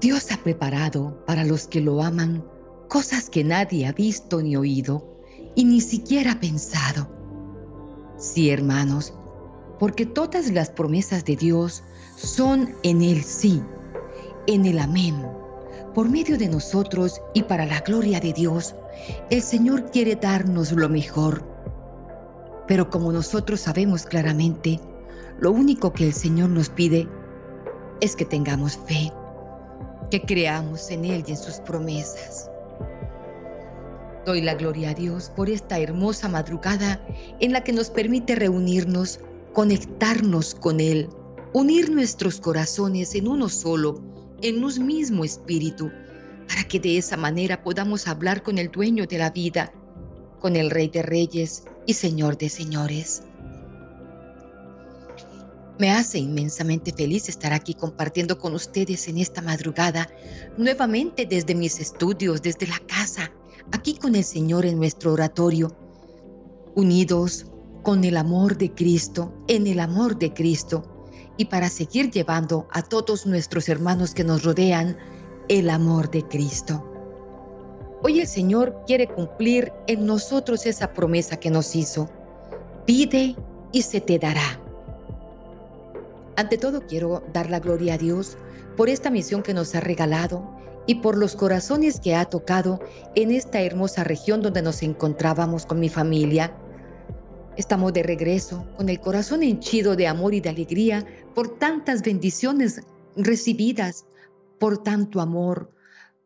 [0.00, 2.42] Dios ha preparado para los que lo aman
[2.88, 5.20] cosas que nadie ha visto ni oído
[5.54, 7.06] y ni siquiera pensado.
[8.16, 9.12] Sí, hermanos,
[9.78, 11.82] porque todas las promesas de Dios
[12.16, 13.62] son en el sí,
[14.46, 15.22] en el amén.
[15.94, 18.74] Por medio de nosotros y para la gloria de Dios,
[19.28, 21.44] el Señor quiere darnos lo mejor.
[22.66, 24.80] Pero como nosotros sabemos claramente,
[25.38, 27.06] lo único que el Señor nos pide
[28.00, 29.12] es que tengamos fe,
[30.10, 32.50] que creamos en Él y en sus promesas.
[34.26, 37.00] Doy la gloria a Dios por esta hermosa madrugada
[37.40, 39.20] en la que nos permite reunirnos,
[39.54, 41.08] conectarnos con Él,
[41.52, 44.02] unir nuestros corazones en uno solo,
[44.42, 45.90] en un mismo espíritu,
[46.48, 49.72] para que de esa manera podamos hablar con el dueño de la vida,
[50.38, 53.22] con el Rey de Reyes y Señor de Señores.
[55.80, 60.10] Me hace inmensamente feliz estar aquí compartiendo con ustedes en esta madrugada,
[60.58, 63.32] nuevamente desde mis estudios, desde la casa,
[63.72, 65.74] aquí con el Señor en nuestro oratorio,
[66.74, 67.46] unidos
[67.82, 71.06] con el amor de Cristo, en el amor de Cristo,
[71.38, 74.98] y para seguir llevando a todos nuestros hermanos que nos rodean
[75.48, 76.84] el amor de Cristo.
[78.02, 82.10] Hoy el Señor quiere cumplir en nosotros esa promesa que nos hizo.
[82.84, 83.34] Pide
[83.72, 84.59] y se te dará.
[86.36, 88.36] Ante todo quiero dar la gloria a Dios
[88.76, 92.80] por esta misión que nos ha regalado y por los corazones que ha tocado
[93.14, 96.56] en esta hermosa región donde nos encontrábamos con mi familia.
[97.56, 101.04] Estamos de regreso con el corazón henchido de amor y de alegría
[101.34, 102.80] por tantas bendiciones
[103.16, 104.06] recibidas,
[104.58, 105.72] por tanto amor,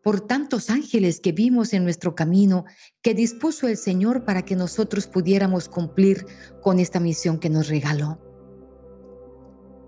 [0.02, 2.66] por tantos ángeles que vimos en nuestro camino
[3.02, 6.26] que dispuso el Señor para que nosotros pudiéramos cumplir
[6.62, 8.18] con esta misión que nos regaló.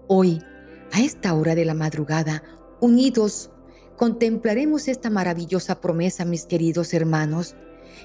[0.08, 0.40] Hoy,
[0.92, 2.42] a esta hora de la madrugada,
[2.80, 3.50] unidos
[3.96, 7.56] contemplaremos esta maravillosa promesa, mis queridos hermanos,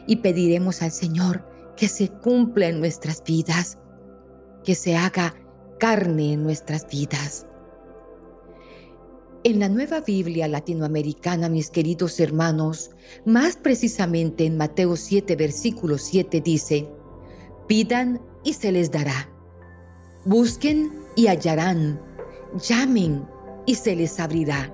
[0.07, 1.45] y pediremos al Señor
[1.75, 3.77] que se cumpla en nuestras vidas,
[4.63, 5.35] que se haga
[5.79, 7.45] carne en nuestras vidas.
[9.43, 12.91] En la nueva Biblia latinoamericana, mis queridos hermanos,
[13.25, 16.89] más precisamente en Mateo 7, versículo 7 dice,
[17.67, 19.29] pidan y se les dará,
[20.25, 21.99] busquen y hallarán,
[22.55, 23.27] llamen
[23.65, 24.73] y se les abrirá.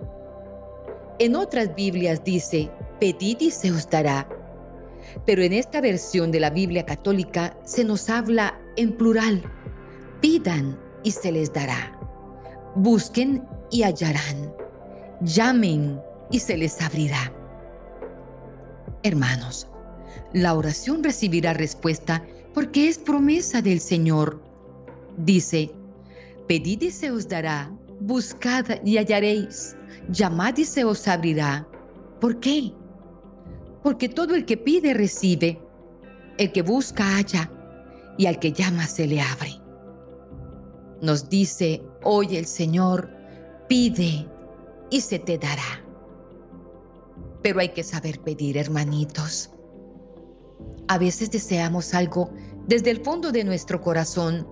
[1.19, 4.27] En otras Biblias dice, pedid y se os dará.
[5.25, 9.41] Pero en esta versión de la Biblia católica se nos habla en plural.
[10.21, 11.97] Pidan y se les dará.
[12.75, 14.53] Busquen y hallarán.
[15.21, 15.99] Llamen
[16.29, 17.33] y se les abrirá.
[19.03, 19.67] Hermanos,
[20.33, 24.41] la oración recibirá respuesta porque es promesa del Señor.
[25.17, 25.71] Dice,
[26.47, 29.77] pedid y se os dará, buscad y hallaréis
[30.09, 31.67] llamad y se os abrirá.
[32.19, 32.73] ¿Por qué?
[33.83, 35.61] Porque todo el que pide recibe,
[36.37, 37.51] el que busca halla,
[38.17, 39.61] y al que llama se le abre.
[41.01, 43.11] Nos dice hoy el Señor,
[43.67, 44.27] pide
[44.89, 45.83] y se te dará.
[47.43, 49.51] Pero hay que saber pedir, hermanitos.
[50.87, 52.31] A veces deseamos algo
[52.65, 54.47] desde el fondo de nuestro corazón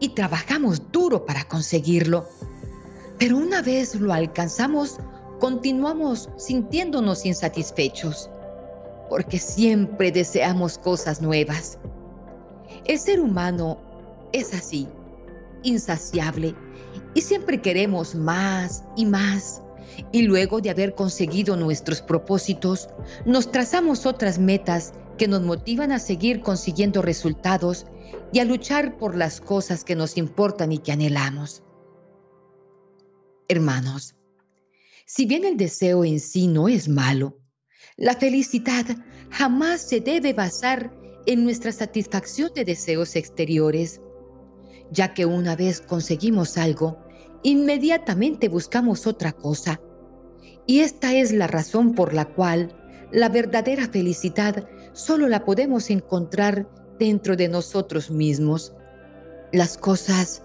[0.00, 2.26] y trabajamos duro para conseguirlo
[3.18, 4.98] pero una vez lo alcanzamos,
[5.38, 8.28] continuamos sintiéndonos insatisfechos,
[9.08, 11.78] porque siempre deseamos cosas nuevas.
[12.84, 13.78] El ser humano
[14.32, 14.88] es así,
[15.62, 16.54] insaciable,
[17.14, 19.62] y siempre queremos más y más.
[20.10, 22.88] Y luego de haber conseguido nuestros propósitos,
[23.24, 27.86] nos trazamos otras metas que nos motivan a seguir consiguiendo resultados
[28.32, 31.62] y a luchar por las cosas que nos importan y que anhelamos.
[33.48, 34.16] Hermanos,
[35.06, 37.38] si bien el deseo en sí no es malo,
[37.96, 38.84] la felicidad
[39.30, 40.92] jamás se debe basar
[41.26, 44.00] en nuestra satisfacción de deseos exteriores,
[44.90, 46.98] ya que una vez conseguimos algo,
[47.42, 49.80] inmediatamente buscamos otra cosa.
[50.66, 52.74] Y esta es la razón por la cual
[53.12, 56.66] la verdadera felicidad solo la podemos encontrar
[56.98, 58.72] dentro de nosotros mismos.
[59.52, 60.42] Las cosas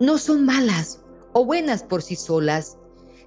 [0.00, 1.00] no son malas,
[1.32, 2.78] o buenas por sí solas,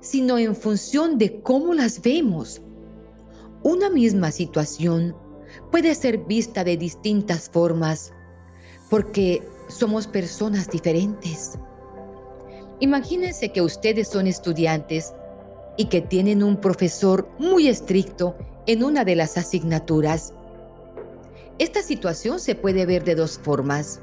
[0.01, 2.61] sino en función de cómo las vemos.
[3.63, 5.15] Una misma situación
[5.71, 8.13] puede ser vista de distintas formas
[8.89, 11.57] porque somos personas diferentes.
[12.79, 15.13] Imagínense que ustedes son estudiantes
[15.77, 20.33] y que tienen un profesor muy estricto en una de las asignaturas.
[21.59, 23.99] Esta situación se puede ver de dos formas.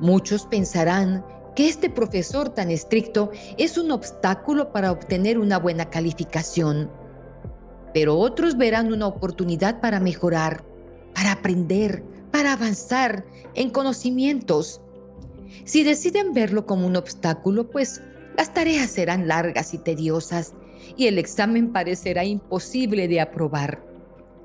[0.00, 6.90] Muchos pensarán que este profesor tan estricto es un obstáculo para obtener una buena calificación.
[7.94, 10.64] Pero otros verán una oportunidad para mejorar,
[11.14, 14.80] para aprender, para avanzar en conocimientos.
[15.64, 18.00] Si deciden verlo como un obstáculo, pues
[18.36, 20.54] las tareas serán largas y tediosas
[20.96, 23.82] y el examen parecerá imposible de aprobar.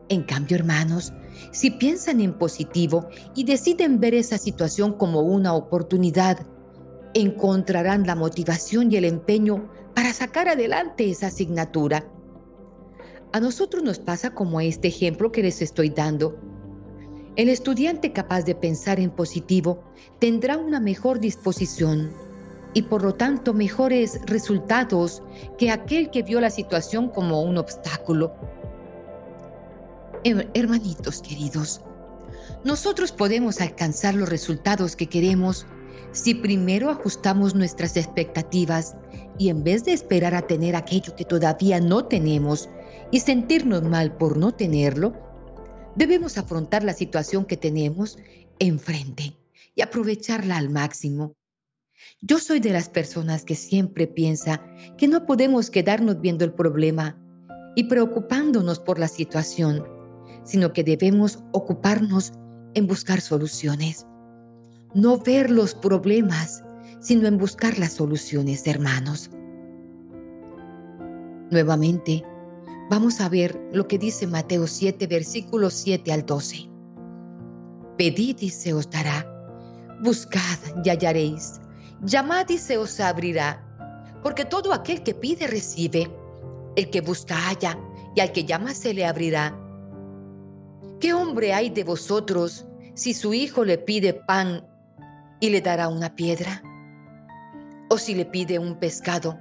[0.10, 1.14] En cambio, hermanos,
[1.52, 6.46] si piensan en positivo y deciden ver esa situación como una oportunidad,
[7.14, 12.06] encontrarán la motivación y el empeño para sacar adelante esa asignatura.
[13.32, 16.38] A nosotros nos pasa como este ejemplo que les estoy dando.
[17.36, 19.84] El estudiante capaz de pensar en positivo
[20.20, 22.14] tendrá una mejor disposición
[22.74, 25.24] y por lo tanto mejores resultados
[25.58, 28.36] que aquel que vio la situación como un obstáculo.
[30.26, 31.82] Hermanitos queridos,
[32.64, 35.68] nosotros podemos alcanzar los resultados que queremos
[36.14, 38.96] si primero ajustamos nuestras expectativas
[39.38, 42.70] y en vez de esperar a tener aquello que todavía no tenemos
[43.12, 45.14] y sentirnos mal por no tenerlo,
[45.96, 48.18] debemos afrontar la situación que tenemos
[48.58, 49.38] enfrente
[49.76, 51.36] y aprovecharla al máximo.
[52.20, 54.66] Yo soy de las personas que siempre piensa
[54.98, 57.16] que no podemos quedarnos viendo el problema
[57.76, 59.95] y preocupándonos por la situación,
[60.46, 62.32] sino que debemos ocuparnos
[62.74, 64.06] en buscar soluciones.
[64.94, 66.64] No ver los problemas,
[67.02, 69.30] sino en buscar las soluciones, hermanos.
[71.52, 72.24] Nuevamente,
[72.90, 76.70] vamos a ver lo que dice Mateo 7, versículos 7 al 12.
[77.98, 79.26] Pedid y se os dará,
[80.02, 81.60] buscad y hallaréis,
[82.04, 83.64] llamad y se os abrirá,
[84.22, 86.10] porque todo aquel que pide recibe,
[86.76, 87.78] el que busca halla,
[88.16, 89.58] y al que llama se le abrirá.
[91.06, 92.66] ¿Qué hombre hay de vosotros
[92.96, 94.68] si su hijo le pide pan
[95.40, 96.64] y le dará una piedra?
[97.92, 99.38] ¿O si le pide un pescado,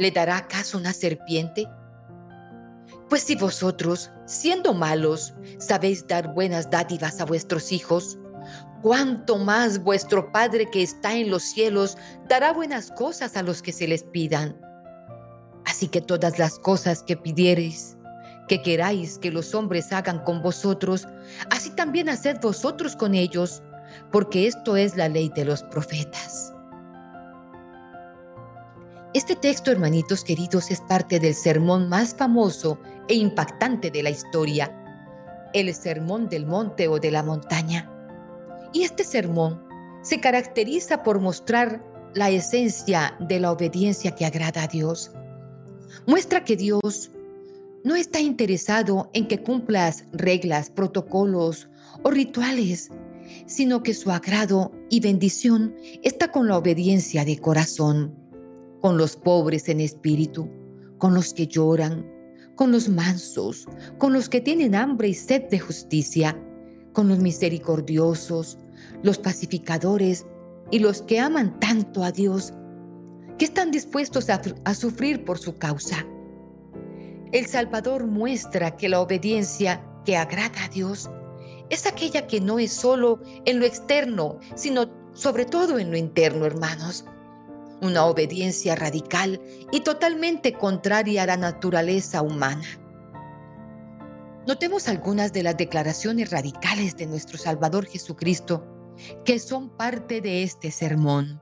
[0.00, 1.68] le dará acaso una serpiente?
[3.08, 8.18] Pues si vosotros, siendo malos, sabéis dar buenas dádivas a vuestros hijos,
[8.82, 11.98] cuánto más vuestro Padre que está en los cielos
[12.28, 14.60] dará buenas cosas a los que se les pidan.
[15.64, 17.96] Así que todas las cosas que pidiereis,
[18.50, 21.06] que queráis que los hombres hagan con vosotros,
[21.50, 23.62] así también haced vosotros con ellos,
[24.10, 26.52] porque esto es la ley de los profetas.
[29.14, 32.76] Este texto, hermanitos queridos, es parte del sermón más famoso
[33.06, 34.76] e impactante de la historia,
[35.54, 37.88] el sermón del monte o de la montaña.
[38.72, 39.62] Y este sermón
[40.02, 41.84] se caracteriza por mostrar
[42.14, 45.12] la esencia de la obediencia que agrada a Dios.
[46.04, 47.12] Muestra que Dios
[47.84, 51.68] no está interesado en que cumplas reglas, protocolos
[52.02, 52.90] o rituales,
[53.46, 58.14] sino que su agrado y bendición está con la obediencia de corazón,
[58.80, 60.48] con los pobres en espíritu,
[60.98, 62.06] con los que lloran,
[62.56, 63.66] con los mansos,
[63.98, 66.38] con los que tienen hambre y sed de justicia,
[66.92, 68.58] con los misericordiosos,
[69.02, 70.26] los pacificadores
[70.70, 72.52] y los que aman tanto a Dios,
[73.38, 76.06] que están dispuestos a, a sufrir por su causa.
[77.32, 81.10] El Salvador muestra que la obediencia que agrada a Dios
[81.68, 86.44] es aquella que no es solo en lo externo, sino sobre todo en lo interno,
[86.44, 87.04] hermanos.
[87.80, 92.66] Una obediencia radical y totalmente contraria a la naturaleza humana.
[94.46, 98.66] Notemos algunas de las declaraciones radicales de nuestro Salvador Jesucristo
[99.24, 101.40] que son parte de este sermón.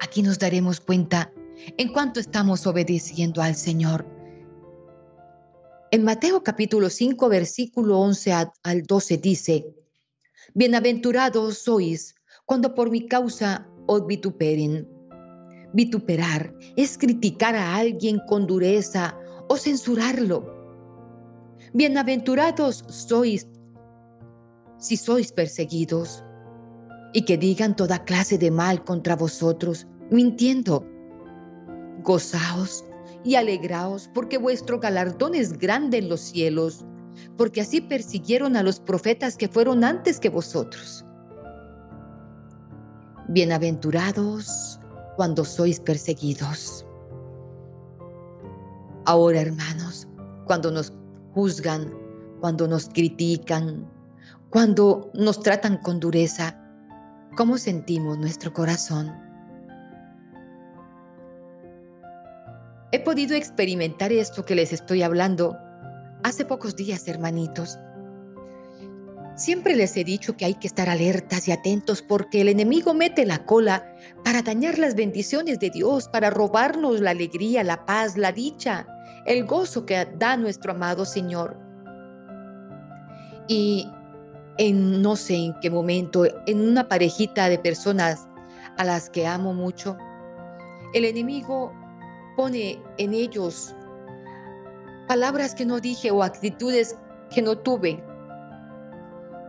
[0.00, 1.30] Aquí nos daremos cuenta
[1.76, 4.06] en cuanto estamos obedeciendo al Señor.
[5.90, 8.32] En Mateo capítulo 5, versículo 11
[8.62, 9.66] al 12 dice,
[10.54, 12.14] Bienaventurados sois
[12.46, 14.88] cuando por mi causa os vituperen.
[15.72, 19.18] Vituperar es criticar a alguien con dureza
[19.48, 20.62] o censurarlo.
[21.72, 23.46] Bienaventurados sois
[24.78, 26.24] si sois perseguidos
[27.12, 30.91] y que digan toda clase de mal contra vosotros, mintiendo.
[32.02, 32.84] Gozaos
[33.24, 36.84] y alegraos, porque vuestro galardón es grande en los cielos,
[37.36, 41.04] porque así persiguieron a los profetas que fueron antes que vosotros.
[43.28, 44.80] Bienaventurados
[45.16, 46.84] cuando sois perseguidos.
[49.04, 50.08] Ahora, hermanos,
[50.46, 50.92] cuando nos
[51.34, 51.92] juzgan,
[52.40, 53.88] cuando nos critican,
[54.50, 56.58] cuando nos tratan con dureza,
[57.36, 59.31] ¿cómo sentimos nuestro corazón?
[62.92, 65.56] He podido experimentar esto que les estoy hablando
[66.22, 67.78] hace pocos días, hermanitos.
[69.34, 73.24] Siempre les he dicho que hay que estar alertas y atentos porque el enemigo mete
[73.24, 78.30] la cola para dañar las bendiciones de Dios, para robarnos la alegría, la paz, la
[78.30, 78.86] dicha,
[79.24, 81.56] el gozo que da nuestro amado Señor.
[83.48, 83.90] Y
[84.58, 88.28] en no sé en qué momento, en una parejita de personas
[88.76, 89.96] a las que amo mucho,
[90.92, 91.72] el enemigo
[92.42, 93.72] pone en ellos
[95.06, 96.96] palabras que no dije o actitudes
[97.32, 98.02] que no tuve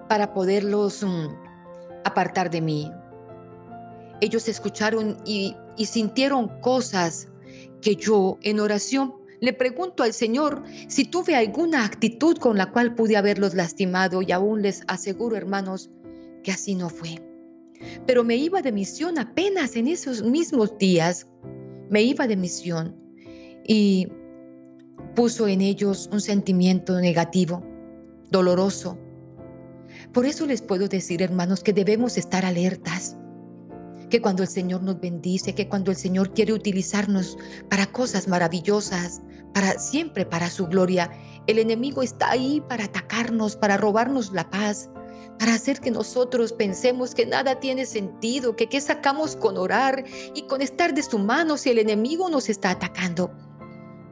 [0.08, 1.26] para poderlos mm,
[2.06, 2.92] apartar de mí.
[4.22, 7.30] Ellos escucharon y, y sintieron cosas
[7.82, 12.94] que yo en oración le pregunto al Señor si tuve alguna actitud con la cual
[12.94, 15.90] pude haberlos lastimado y aún les aseguro, hermanos,
[16.44, 17.24] que así no fue.
[18.06, 21.26] Pero me iba de misión apenas en esos mismos días.
[21.90, 22.96] Me iba de misión
[23.66, 24.08] y
[25.16, 27.64] puso en ellos un sentimiento negativo,
[28.30, 28.98] doloroso,
[30.14, 33.18] por eso les puedo decir, hermanos, que debemos estar alertas,
[34.10, 37.38] que cuando el Señor nos bendice, que cuando el Señor quiere utilizarnos
[37.70, 39.22] para cosas maravillosas,
[39.54, 41.10] para siempre para su gloria,
[41.48, 44.90] el enemigo está ahí para atacarnos, para robarnos la paz,
[45.40, 50.44] para hacer que nosotros pensemos que nada tiene sentido, que qué sacamos con orar y
[50.44, 53.32] con estar de su mano si el enemigo nos está atacando.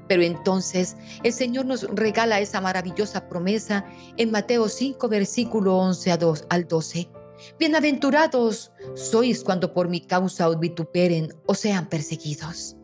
[0.07, 3.85] Pero entonces el Señor nos regala esa maravillosa promesa
[4.17, 6.11] en Mateo 5, versículo 11
[6.49, 7.09] al 12.
[7.57, 12.75] Bienaventurados sois cuando por mi causa os vituperen o sean perseguidos.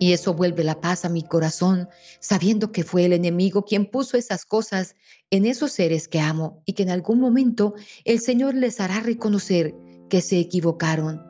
[0.00, 1.88] Y eso vuelve la paz a mi corazón,
[2.20, 4.96] sabiendo que fue el enemigo quien puso esas cosas
[5.30, 9.74] en esos seres que amo y que en algún momento el Señor les hará reconocer
[10.08, 11.22] que se equivocaron,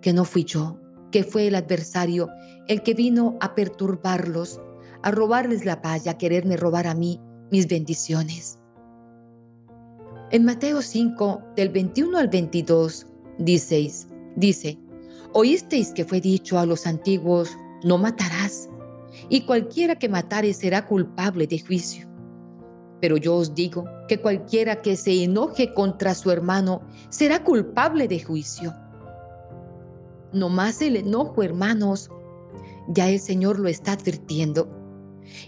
[0.00, 0.78] que no fui yo,
[1.10, 2.28] que fue el adversario
[2.68, 4.60] el que vino a perturbarlos,
[5.02, 8.60] a robarles la paz y a quererme robar a mí mis bendiciones.
[10.30, 13.06] En Mateo 5, del 21 al 22,
[13.38, 14.78] diceis, dice,
[15.32, 17.50] oísteis que fue dicho a los antiguos,
[17.84, 18.68] no matarás,
[19.28, 22.08] y cualquiera que matare será culpable de juicio.
[23.00, 28.22] Pero yo os digo que cualquiera que se enoje contra su hermano será culpable de
[28.22, 28.74] juicio.
[30.32, 32.10] No más el enojo, hermanos,
[32.88, 34.68] ya el Señor lo está advirtiendo.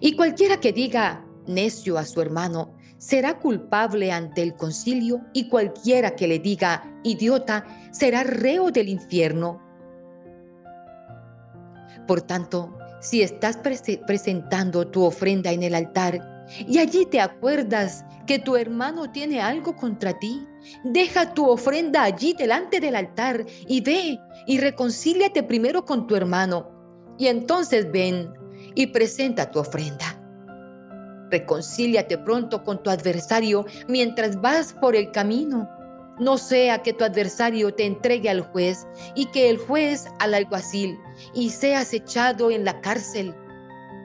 [0.00, 6.16] Y cualquiera que diga necio a su hermano será culpable ante el concilio y cualquiera
[6.16, 9.60] que le diga idiota será reo del infierno.
[12.06, 18.38] Por tanto, si estás presentando tu ofrenda en el altar y allí te acuerdas que
[18.38, 20.46] tu hermano tiene algo contra ti,
[20.84, 26.70] deja tu ofrenda allí delante del altar y ve y reconcíliate primero con tu hermano
[27.18, 28.32] y entonces ven
[28.74, 30.20] y presenta tu ofrenda.
[31.30, 35.68] Reconcíliate pronto con tu adversario mientras vas por el camino.
[36.18, 40.98] No sea que tu adversario te entregue al juez y que el juez al alguacil
[41.34, 43.34] y seas echado en la cárcel.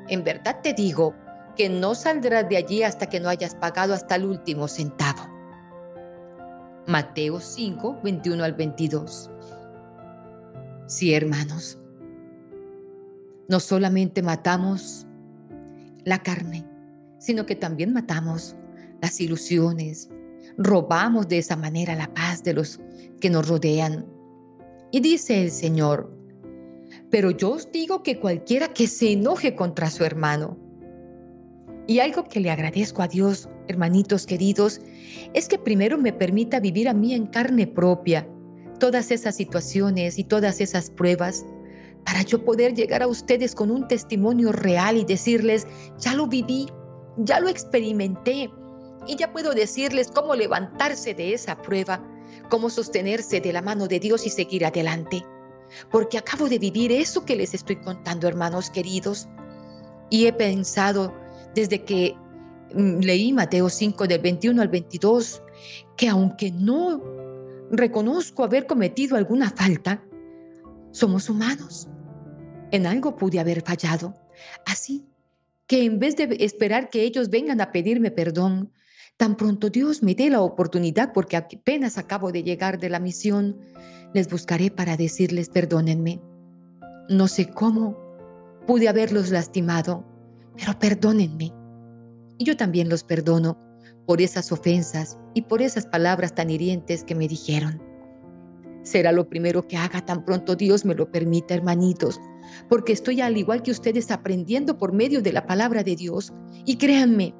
[0.08, 1.13] En verdad te digo
[1.56, 5.28] que no saldrás de allí hasta que no hayas pagado hasta el último centavo.
[6.88, 9.30] Mateo 5, 21 al 22.
[10.88, 11.78] Sí, hermanos,
[13.48, 15.06] no solamente matamos
[16.04, 16.66] la carne,
[17.20, 18.56] sino que también matamos
[19.01, 20.10] las ilusiones,
[20.60, 22.80] robamos de esa manera la paz de los
[23.22, 24.06] que nos rodean.
[24.92, 26.13] Y dice el Señor,
[27.10, 30.58] pero yo os digo que cualquiera que se enoje contra su hermano,
[31.88, 34.80] y algo que le agradezco a Dios, hermanitos queridos,
[35.34, 38.28] es que primero me permita vivir a mí en carne propia
[38.80, 41.46] todas esas situaciones y todas esas pruebas
[42.06, 45.66] para yo poder llegar a ustedes con un testimonio real y decirles,
[45.98, 46.68] ya lo viví,
[47.18, 48.51] ya lo experimenté
[49.08, 52.03] y ya puedo decirles cómo levantarse de esa prueba,
[52.50, 55.25] cómo sostenerse de la mano de Dios y seguir adelante.
[55.91, 59.27] Porque acabo de vivir eso que les estoy contando, hermanos queridos.
[60.10, 61.13] Y he pensado
[61.53, 62.15] desde que
[62.74, 65.44] mm, leí Mateo 5 del 21 al 22,
[65.96, 67.01] que aunque no
[67.72, 70.03] reconozco haber cometido alguna falta,
[70.91, 71.88] somos humanos.
[72.72, 74.13] En algo pude haber fallado.
[74.65, 75.06] Así
[75.68, 78.72] que en vez de esperar que ellos vengan a pedirme perdón,
[79.20, 83.58] tan pronto Dios me dé la oportunidad, porque apenas acabo de llegar de la misión,
[84.14, 86.22] les buscaré para decirles perdónenme.
[87.10, 87.98] No sé cómo
[88.66, 90.06] pude haberlos lastimado,
[90.56, 91.52] pero perdónenme.
[92.38, 93.60] Y yo también los perdono
[94.08, 97.84] por esas ofensas y por esas palabras tan hirientes que me dijeron.
[98.84, 102.22] Será lo primero que haga tan pronto Dios me lo permita, hermanitos,
[102.70, 106.32] porque estoy al igual que ustedes aprendiendo por medio de la palabra de Dios.
[106.66, 107.36] Y créanme,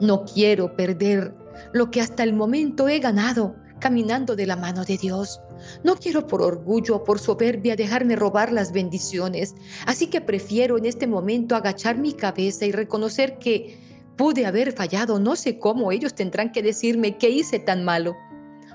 [0.00, 1.34] No quiero perder
[1.72, 5.40] lo que hasta el momento he ganado caminando de la mano de Dios.
[5.82, 9.54] No quiero por orgullo o por soberbia dejarme robar las bendiciones,
[9.86, 13.78] así que prefiero en este momento agachar mi cabeza y reconocer que
[14.16, 15.18] pude haber fallado.
[15.18, 18.16] No sé cómo ellos tendrán que decirme qué hice tan malo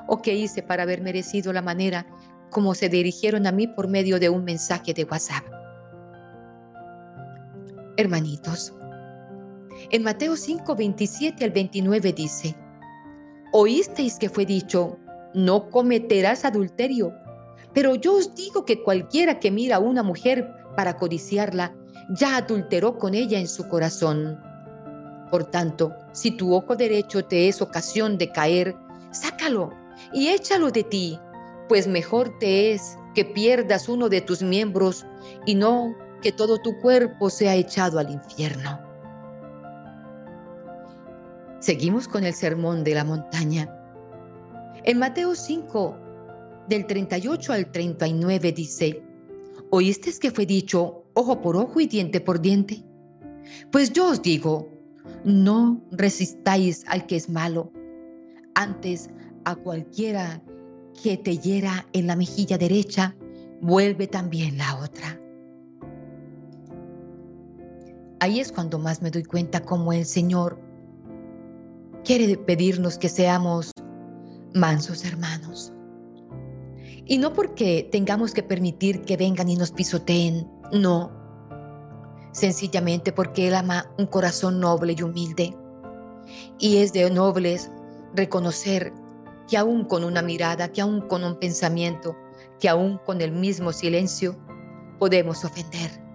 [0.07, 2.05] o qué hice para haber merecido la manera
[2.49, 5.43] como se dirigieron a mí por medio de un mensaje de WhatsApp.
[7.97, 8.73] Hermanitos,
[9.91, 12.55] en Mateo 5, 27 al 29 dice,
[13.51, 15.00] Oísteis que fue dicho,
[15.34, 17.13] no cometerás adulterio.
[17.74, 21.74] Pero yo os digo que cualquiera que mira a una mujer para codiciarla,
[22.10, 24.39] ya adulteró con ella en su corazón.
[25.31, 28.75] Por tanto, si tu ojo derecho te es ocasión de caer,
[29.12, 29.72] sácalo
[30.13, 31.19] y échalo de ti,
[31.67, 35.05] pues mejor te es que pierdas uno de tus miembros
[35.46, 38.88] y no que todo tu cuerpo sea echado al infierno.
[41.59, 43.69] Seguimos con el sermón de la montaña.
[44.83, 45.97] En Mateo 5,
[46.69, 49.03] del 38 al 39 dice,
[49.69, 52.85] ¿oíste que fue dicho ojo por ojo y diente por diente?
[53.71, 54.71] Pues yo os digo,
[55.25, 57.73] no resistáis al que es malo,
[58.55, 59.09] antes
[59.43, 60.41] a cualquiera
[61.03, 63.15] que te hiera en la mejilla derecha,
[63.61, 65.19] vuelve también la otra.
[68.21, 70.68] Ahí es cuando más me doy cuenta cómo el Señor
[72.10, 73.72] quiere pedirnos que seamos
[74.56, 75.72] mansos hermanos.
[77.06, 81.12] Y no porque tengamos que permitir que vengan y nos pisoteen, no.
[82.32, 85.56] Sencillamente porque Él ama un corazón noble y humilde.
[86.58, 87.69] Y es de nobles
[88.15, 88.91] reconocer
[89.48, 92.15] que aún con una mirada, que aún con un pensamiento,
[92.60, 94.36] que aún con el mismo silencio,
[94.98, 96.09] podemos ofender.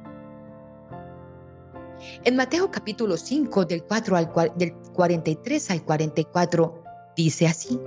[2.24, 6.82] En Mateo capítulo 5, del, 4 al, del 43 al 44,
[7.16, 7.80] dice así.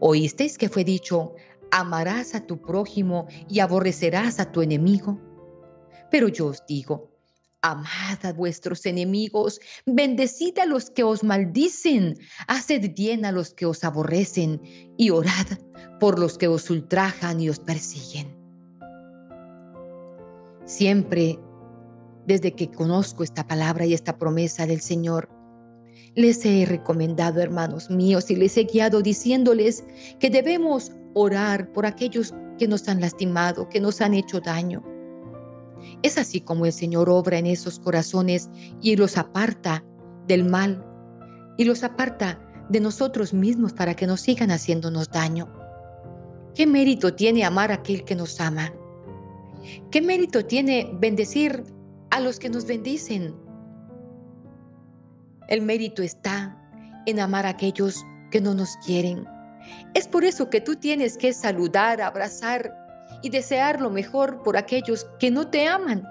[0.00, 1.34] ¿Oísteis que fue dicho,
[1.70, 5.20] amarás a tu prójimo y aborrecerás a tu enemigo?
[6.10, 7.10] Pero yo os digo,
[7.62, 13.66] amad a vuestros enemigos, bendecid a los que os maldicen, haced bien a los que
[13.66, 14.60] os aborrecen
[14.96, 15.46] y orad
[15.98, 18.36] por los que os ultrajan y os persiguen.
[20.64, 21.38] Siempre,
[22.26, 25.28] desde que conozco esta palabra y esta promesa del Señor,
[26.14, 29.84] les he recomendado, hermanos míos, y les he guiado diciéndoles
[30.18, 34.82] que debemos orar por aquellos que nos han lastimado, que nos han hecho daño.
[36.02, 38.48] Es así como el Señor obra en esos corazones
[38.80, 39.84] y los aparta
[40.26, 40.84] del mal
[41.58, 45.52] y los aparta de nosotros mismos para que nos sigan haciéndonos daño.
[46.54, 48.72] ¿Qué mérito tiene amar a aquel que nos ama?
[49.90, 51.62] ¿Qué mérito tiene bendecir
[52.10, 53.34] a los que nos bendicen?
[55.48, 56.56] El mérito está
[57.06, 59.26] en amar a aquellos que no nos quieren.
[59.94, 62.74] Es por eso que tú tienes que saludar, abrazar
[63.22, 66.06] y desear lo mejor por aquellos que no te aman,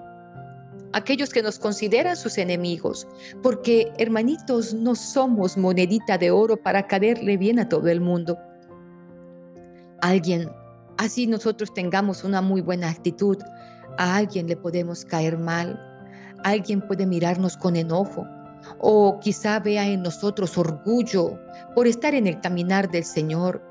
[0.94, 3.08] aquellos que nos consideran sus enemigos,
[3.44, 8.38] porque hermanitos no somos monedita de oro para caerle bien a todo el mundo.
[10.02, 10.50] Alguien,
[10.98, 13.38] así nosotros tengamos una muy buena actitud,
[13.98, 15.80] a alguien le podemos caer mal,
[16.44, 18.28] alguien puede mirarnos con enojo,
[18.80, 21.40] o quizá vea en nosotros orgullo
[21.74, 23.62] por estar en el caminar del Señor.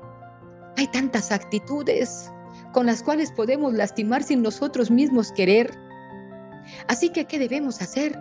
[0.77, 2.31] Hay tantas actitudes
[2.73, 5.71] con las cuales podemos lastimar sin nosotros mismos querer.
[6.87, 8.19] Así que, ¿qué debemos hacer?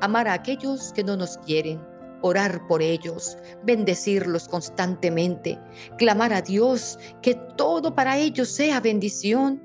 [0.00, 1.80] Amar a aquellos que no nos quieren,
[2.22, 5.58] orar por ellos, bendecirlos constantemente,
[5.98, 9.62] clamar a Dios que todo para ellos sea bendición,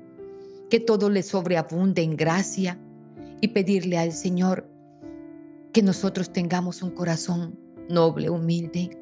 [0.70, 2.78] que todo les sobreabunde en gracia
[3.40, 4.68] y pedirle al Señor
[5.72, 8.98] que nosotros tengamos un corazón noble, humilde,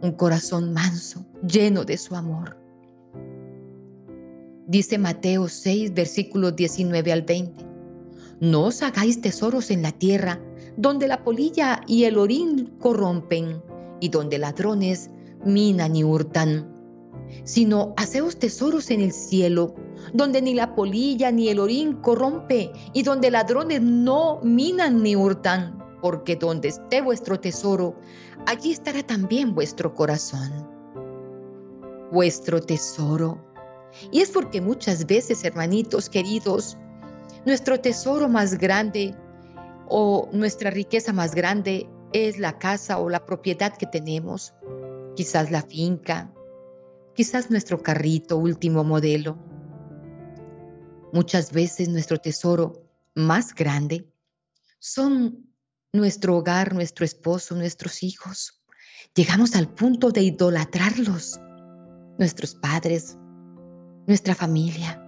[0.00, 2.56] un corazón manso, lleno de su amor.
[4.66, 7.64] Dice Mateo 6, versículos 19 al 20.
[8.40, 10.40] No os hagáis tesoros en la tierra,
[10.76, 13.62] donde la polilla y el orín corrompen,
[14.00, 15.10] y donde ladrones
[15.44, 16.73] minan y hurtan,
[17.42, 19.74] sino haceos tesoros en el cielo,
[20.12, 25.78] donde ni la polilla ni el orín corrompe y donde ladrones no minan ni hurtan,
[26.00, 27.98] porque donde esté vuestro tesoro,
[28.46, 30.68] allí estará también vuestro corazón.
[32.12, 33.44] Vuestro tesoro.
[34.12, 36.76] Y es porque muchas veces, hermanitos queridos,
[37.46, 39.14] nuestro tesoro más grande
[39.88, 44.54] o nuestra riqueza más grande es la casa o la propiedad que tenemos,
[45.16, 46.32] quizás la finca,
[47.14, 49.38] quizás nuestro carrito último modelo.
[51.12, 54.12] Muchas veces nuestro tesoro más grande
[54.78, 55.46] son
[55.92, 58.60] nuestro hogar, nuestro esposo, nuestros hijos.
[59.14, 61.38] Llegamos al punto de idolatrarlos,
[62.18, 63.16] nuestros padres,
[64.06, 65.00] nuestra familia,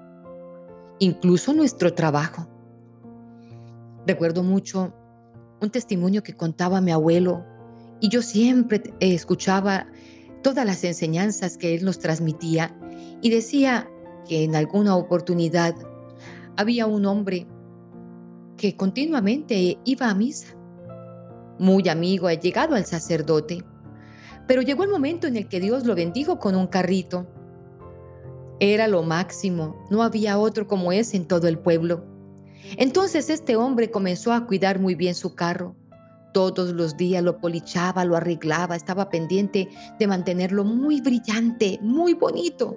[1.01, 2.49] incluso nuestro trabajo.
[4.07, 4.95] Recuerdo mucho
[5.61, 7.45] un testimonio que contaba mi abuelo
[8.01, 9.89] y yo siempre escuchaba
[10.43, 12.77] todas las enseñanzas que él nos transmitía
[13.23, 13.91] y decía
[14.29, 15.75] que en alguna oportunidad
[16.57, 17.47] había un hombre
[18.57, 20.57] que continuamente iba a misa,
[21.59, 23.65] muy amigo, ha llegado al sacerdote,
[24.47, 27.27] pero llegó el momento en el que Dios lo bendijo con un carrito.
[28.61, 32.05] Era lo máximo, no había otro como ese en todo el pueblo.
[32.77, 35.77] Entonces este hombre comenzó a cuidar muy bien su carro.
[36.37, 42.77] Todos los días lo polichaba, lo arreglaba, estaba pendiente de mantenerlo muy brillante, muy bonito.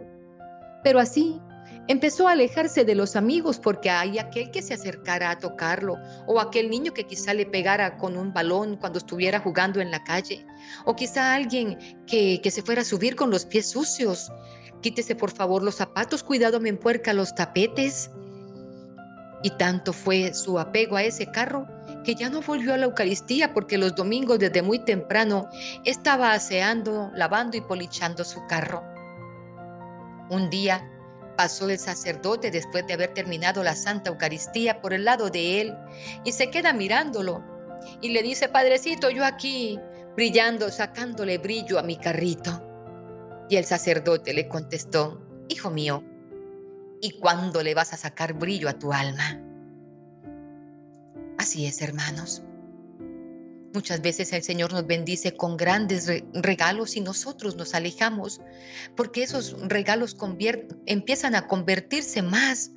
[0.82, 1.42] Pero así
[1.90, 6.40] empezó a alejarse de los amigos porque hay aquel que se acercara a tocarlo o
[6.40, 10.46] aquel niño que quizá le pegara con un balón cuando estuviera jugando en la calle
[10.86, 14.32] o quizá alguien que, que se fuera a subir con los pies sucios.
[14.82, 18.10] Quítese por favor los zapatos, cuidado me empuerca los tapetes.
[19.44, 21.68] Y tanto fue su apego a ese carro
[22.04, 25.48] que ya no volvió a la Eucaristía porque los domingos desde muy temprano
[25.86, 28.84] estaba aseando, lavando y polichando su carro.
[30.30, 30.88] Un día
[31.36, 35.78] pasó el sacerdote después de haber terminado la Santa Eucaristía por el lado de él
[36.24, 37.44] y se queda mirándolo
[38.02, 39.80] y le dice, Padrecito, yo aquí
[40.16, 42.66] brillando, sacándole brillo a mi carrito.
[43.50, 46.04] Y el sacerdote le contestó, Hijo mío,
[47.02, 49.49] ¿y cuándo le vas a sacar brillo a tu alma?
[51.40, 52.44] Así es, hermanos.
[53.74, 58.42] Muchas veces el Señor nos bendice con grandes regalos y nosotros nos alejamos
[58.98, 60.18] porque esos regalos
[60.86, 62.72] empiezan a convertirse más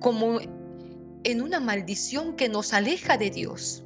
[0.00, 0.40] como
[1.22, 3.84] en una maldición que nos aleja de Dios.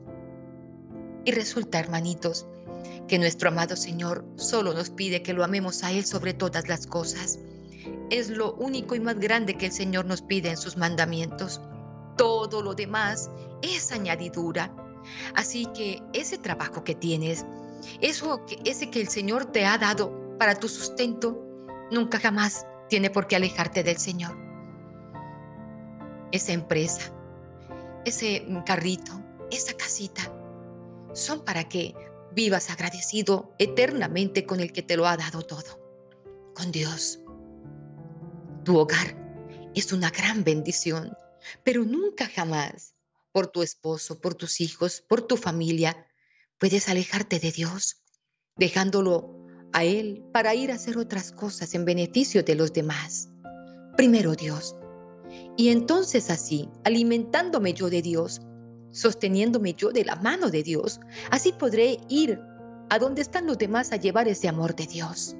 [1.24, 2.46] Y resulta, hermanitos,
[3.08, 6.86] que nuestro amado Señor solo nos pide que lo amemos a Él sobre todas las
[6.86, 7.40] cosas.
[8.08, 11.60] Es lo único y más grande que el Señor nos pide en sus mandamientos.
[12.16, 13.28] Todo lo demás
[13.62, 14.74] es añadidura.
[15.34, 17.46] Así que ese trabajo que tienes,
[18.00, 21.40] eso que, ese que el Señor te ha dado para tu sustento,
[21.90, 24.36] nunca jamás tiene por qué alejarte del Señor.
[26.30, 27.12] Esa empresa,
[28.04, 29.12] ese carrito,
[29.50, 30.22] esa casita,
[31.12, 31.94] son para que
[32.34, 35.80] vivas agradecido eternamente con el que te lo ha dado todo,
[36.54, 37.20] con Dios.
[38.64, 39.16] Tu hogar
[39.74, 41.16] es una gran bendición,
[41.62, 42.94] pero nunca jamás
[43.32, 46.06] por tu esposo, por tus hijos, por tu familia,
[46.58, 48.02] puedes alejarte de Dios,
[48.56, 53.30] dejándolo a Él para ir a hacer otras cosas en beneficio de los demás.
[53.96, 54.76] Primero Dios.
[55.56, 58.42] Y entonces así, alimentándome yo de Dios,
[58.90, 62.38] sosteniéndome yo de la mano de Dios, así podré ir
[62.90, 65.34] a donde están los demás a llevar ese amor de Dios.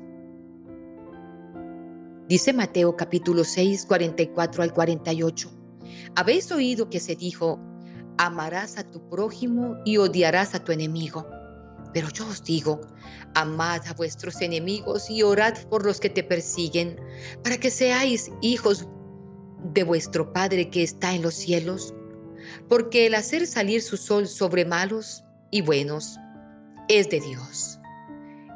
[2.29, 5.51] Dice Mateo capítulo 6, 44 al 48.
[6.15, 7.61] Habéis oído que se dijo,
[8.19, 11.29] amarás a tu prójimo y odiarás a tu enemigo.
[11.93, 12.81] Pero yo os digo,
[13.35, 16.99] amad a vuestros enemigos y orad por los que te persiguen,
[17.43, 18.89] para que seáis hijos
[19.73, 21.95] de vuestro Padre que está en los cielos.
[22.69, 26.19] Porque el hacer salir su sol sobre malos y buenos
[26.89, 27.79] es de Dios.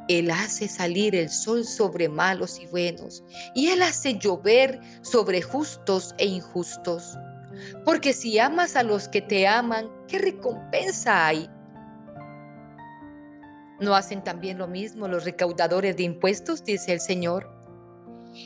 [0.08, 6.14] Él hace salir el sol sobre malos y buenos, y Él hace llover sobre justos
[6.18, 7.16] e injustos.
[7.84, 11.48] Porque si amas a los que te aman, ¿qué recompensa hay?
[13.80, 16.64] ¿No hacen también lo mismo los recaudadores de impuestos?
[16.64, 17.50] dice el Señor.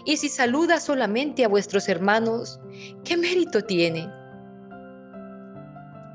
[0.04, 2.60] Y si saludas solamente a vuestros hermanos,
[3.04, 4.08] ¿qué mérito tiene?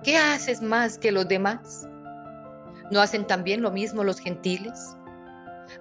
[0.03, 1.87] ¿Qué haces más que los demás?
[2.91, 4.95] ¿No hacen también lo mismo los gentiles?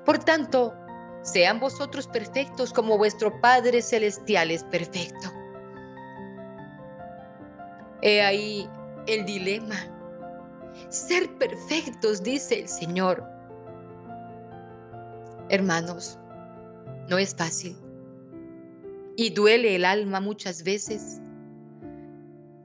[0.04, 0.74] Por tanto,
[1.22, 5.33] sean vosotros perfectos como vuestro Padre Celestial es perfecto.
[8.02, 8.68] He ahí
[9.06, 9.76] el dilema.
[10.88, 13.24] Ser perfectos, dice el Señor.
[15.48, 16.18] Hermanos,
[17.08, 17.76] no es fácil.
[19.16, 21.20] Y duele el alma muchas veces.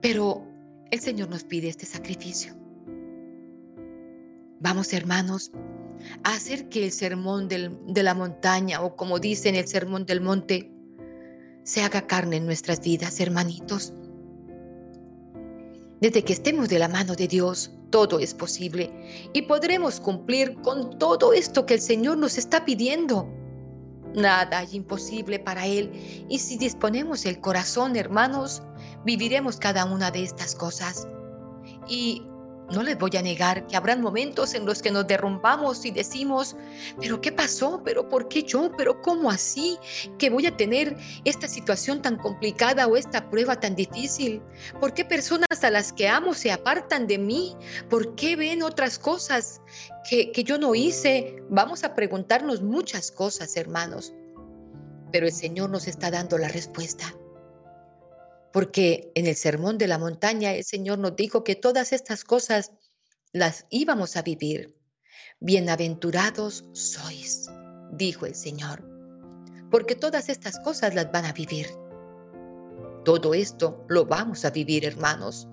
[0.01, 0.47] Pero
[0.91, 2.53] el Señor nos pide este sacrificio.
[4.59, 5.51] Vamos, hermanos,
[6.23, 10.71] a hacer que el sermón de la montaña, o como dicen el sermón del monte,
[11.63, 13.93] se haga carne en nuestras vidas, hermanitos.
[16.01, 20.97] Desde que estemos de la mano de Dios, todo es posible y podremos cumplir con
[20.97, 23.27] todo esto que el Señor nos está pidiendo.
[24.13, 28.63] Nada hay imposible para Él y si disponemos el corazón, hermanos,
[29.05, 31.07] viviremos cada una de estas cosas.
[31.87, 32.23] Y
[32.71, 36.55] no les voy a negar que habrán momentos en los que nos derrumbamos y decimos,
[36.99, 37.81] pero ¿qué pasó?
[37.83, 38.71] ¿Pero por qué yo?
[38.77, 39.77] ¿Pero cómo así?
[40.17, 44.41] ¿Que voy a tener esta situación tan complicada o esta prueba tan difícil?
[44.79, 47.55] ¿Por qué personas a las que amo se apartan de mí?
[47.89, 49.61] ¿Por qué ven otras cosas
[50.09, 51.43] que, que yo no hice?
[51.49, 54.13] Vamos a preguntarnos muchas cosas, hermanos.
[55.11, 57.15] Pero el Señor nos está dando la respuesta.
[58.51, 62.71] Porque en el sermón de la montaña el Señor nos dijo que todas estas cosas
[63.31, 64.75] las íbamos a vivir.
[65.39, 67.49] Bienaventurados sois,
[67.91, 68.83] dijo el Señor,
[69.69, 71.67] porque todas estas cosas las van a vivir.
[73.05, 75.47] Todo esto lo vamos a vivir, hermanos.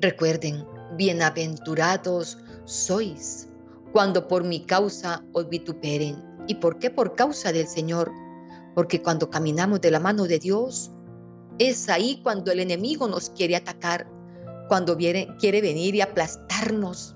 [0.00, 0.64] Recuerden,
[0.96, 3.48] bienaventurados sois
[3.92, 6.22] cuando por mi causa os vituperen.
[6.46, 8.12] ¿Y por qué por causa del Señor?
[8.74, 10.90] Porque cuando caminamos de la mano de Dios,
[11.58, 14.08] es ahí cuando el enemigo nos quiere atacar,
[14.68, 17.14] cuando quiere venir y aplastarnos.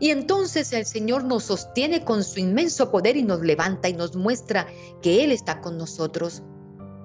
[0.00, 4.16] Y entonces el Señor nos sostiene con su inmenso poder y nos levanta y nos
[4.16, 4.66] muestra
[5.02, 6.42] que Él está con nosotros,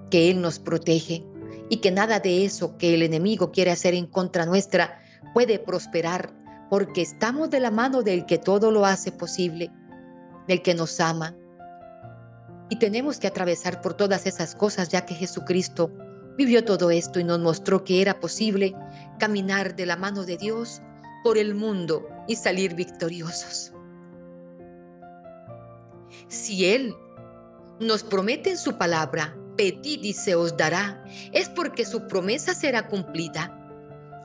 [0.10, 1.26] que Él nos protege
[1.69, 5.02] y que nada de eso que el enemigo quiere hacer en contra nuestra
[5.34, 6.34] puede prosperar,
[6.69, 9.72] porque estamos de la mano del que todo lo hace posible,
[10.48, 11.36] del que nos ama,
[12.69, 15.91] y tenemos que atravesar por todas esas cosas ya que Jesucristo
[16.38, 18.75] vivió todo esto y nos mostró que era posible
[19.19, 20.82] caminar de la mano de Dios
[21.23, 23.73] por el mundo y salir victoriosos.
[26.27, 26.95] Si Él
[27.79, 31.03] nos promete en su palabra, pedid y se os dará,
[31.34, 33.55] es porque su promesa será cumplida.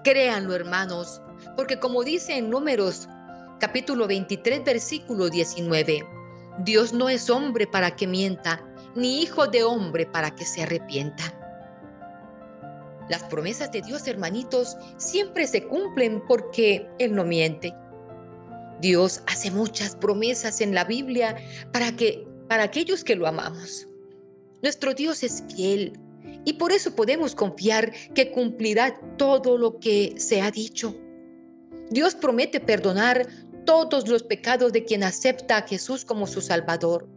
[0.05, 1.21] Créanlo, hermanos,
[1.57, 3.09] porque como dice en Números
[3.59, 6.07] capítulo 23, versículo 19,
[6.59, 8.65] Dios no es hombre para que mienta,
[8.95, 11.25] ni hijo de hombre para que se arrepienta.
[13.09, 17.75] Las promesas de Dios, hermanitos, siempre se cumplen porque Él no miente.
[18.81, 21.37] Dios hace muchas promesas en la Biblia
[21.73, 23.89] para que para aquellos que lo amamos.
[24.63, 25.99] Nuestro Dios es fiel
[26.45, 30.95] y por eso podemos confiar que cumplirá todo lo que se ha dicho.
[31.91, 33.27] Dios promete perdonar
[33.65, 37.09] todos los pecados de quien acepta a Jesús como su Salvador.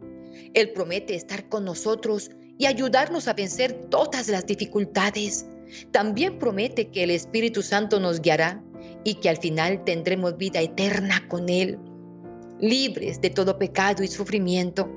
[0.54, 5.46] Él promete estar con nosotros y ayudarnos a vencer todas las dificultades.
[5.90, 8.62] También promete que el Espíritu Santo nos guiará
[9.04, 11.78] y que al final tendremos vida eterna con Él,
[12.60, 14.90] libres de todo pecado y sufrimiento.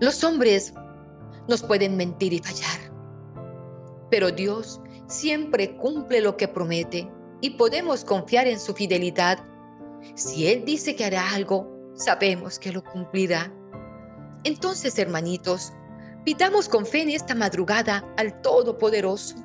[0.00, 0.74] Los hombres
[1.48, 2.92] nos pueden mentir y fallar,
[4.10, 7.08] pero Dios siempre cumple lo que promete
[7.40, 9.38] y podemos confiar en su fidelidad
[10.14, 13.52] si Él dice que hará algo, sabemos que lo cumplirá.
[14.44, 15.72] Entonces, hermanitos,
[16.24, 19.36] pidamos con fe en esta madrugada al Todopoderoso,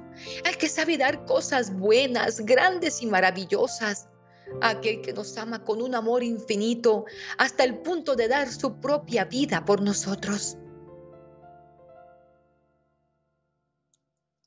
[0.46, 4.08] al que sabe dar cosas buenas, grandes y maravillosas,
[4.62, 7.06] a aquel que nos ama con un amor infinito
[7.38, 10.58] hasta el punto de dar su propia vida por nosotros.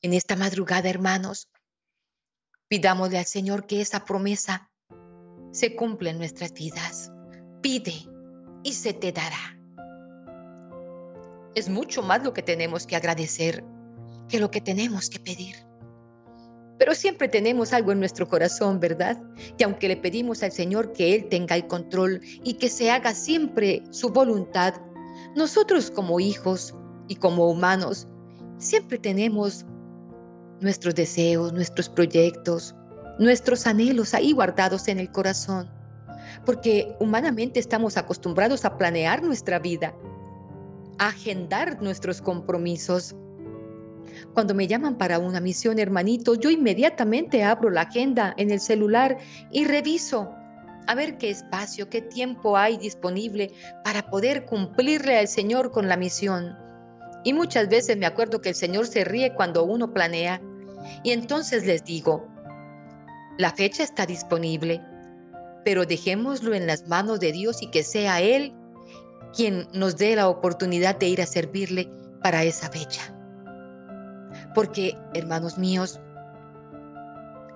[0.01, 1.47] En esta madrugada, hermanos,
[2.67, 4.69] pidámosle al Señor que esa promesa
[5.53, 7.11] se cumple en nuestras vidas.
[7.61, 7.93] Pide
[8.63, 9.57] y se te dará.
[11.55, 13.63] Es mucho más lo que tenemos que agradecer
[14.27, 15.55] que lo que tenemos que pedir.
[16.79, 19.21] Pero siempre tenemos algo en nuestro corazón, ¿verdad?
[19.57, 23.13] Que aunque le pedimos al Señor que Él tenga el control y que se haga
[23.13, 24.73] siempre su voluntad,
[25.35, 26.73] nosotros como hijos
[27.07, 28.07] y como humanos
[28.57, 29.65] siempre tenemos
[30.61, 32.75] nuestros deseos, nuestros proyectos,
[33.19, 35.69] nuestros anhelos ahí guardados en el corazón,
[36.45, 39.93] porque humanamente estamos acostumbrados a planear nuestra vida,
[40.97, 43.15] a agendar nuestros compromisos.
[44.33, 49.17] Cuando me llaman para una misión, hermanito, yo inmediatamente abro la agenda en el celular
[49.51, 50.29] y reviso
[50.87, 53.51] a ver qué espacio, qué tiempo hay disponible
[53.83, 56.57] para poder cumplirle al Señor con la misión.
[57.23, 60.41] Y muchas veces me acuerdo que el Señor se ríe cuando uno planea.
[61.03, 62.27] Y entonces les digo,
[63.37, 64.81] la fecha está disponible,
[65.65, 68.53] pero dejémoslo en las manos de Dios y que sea Él
[69.35, 71.89] quien nos dé la oportunidad de ir a servirle
[72.21, 73.01] para esa fecha.
[74.53, 75.99] Porque, hermanos míos,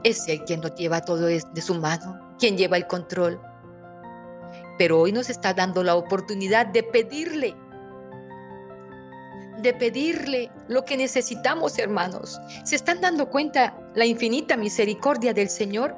[0.04, 3.40] es Él quien lo lleva todo de su mano, quien lleva el control.
[4.78, 7.56] Pero hoy nos está dando la oportunidad de pedirle
[9.62, 12.40] de pedirle lo que necesitamos, hermanos.
[12.64, 15.96] ¿Se están dando cuenta la infinita misericordia del Señor?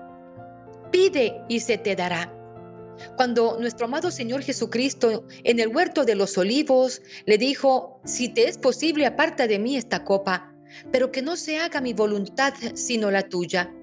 [0.91, 2.34] Pide y se te dará.
[3.15, 8.48] Cuando nuestro amado Señor Jesucristo en el huerto de los olivos le dijo, si te
[8.48, 10.54] es posible, aparta de mí esta copa,
[10.91, 13.74] pero que no se haga mi voluntad sino la tuya.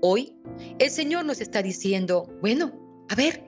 [0.00, 0.36] Hoy
[0.78, 2.72] el Señor nos está diciendo, bueno,
[3.08, 3.44] a ver,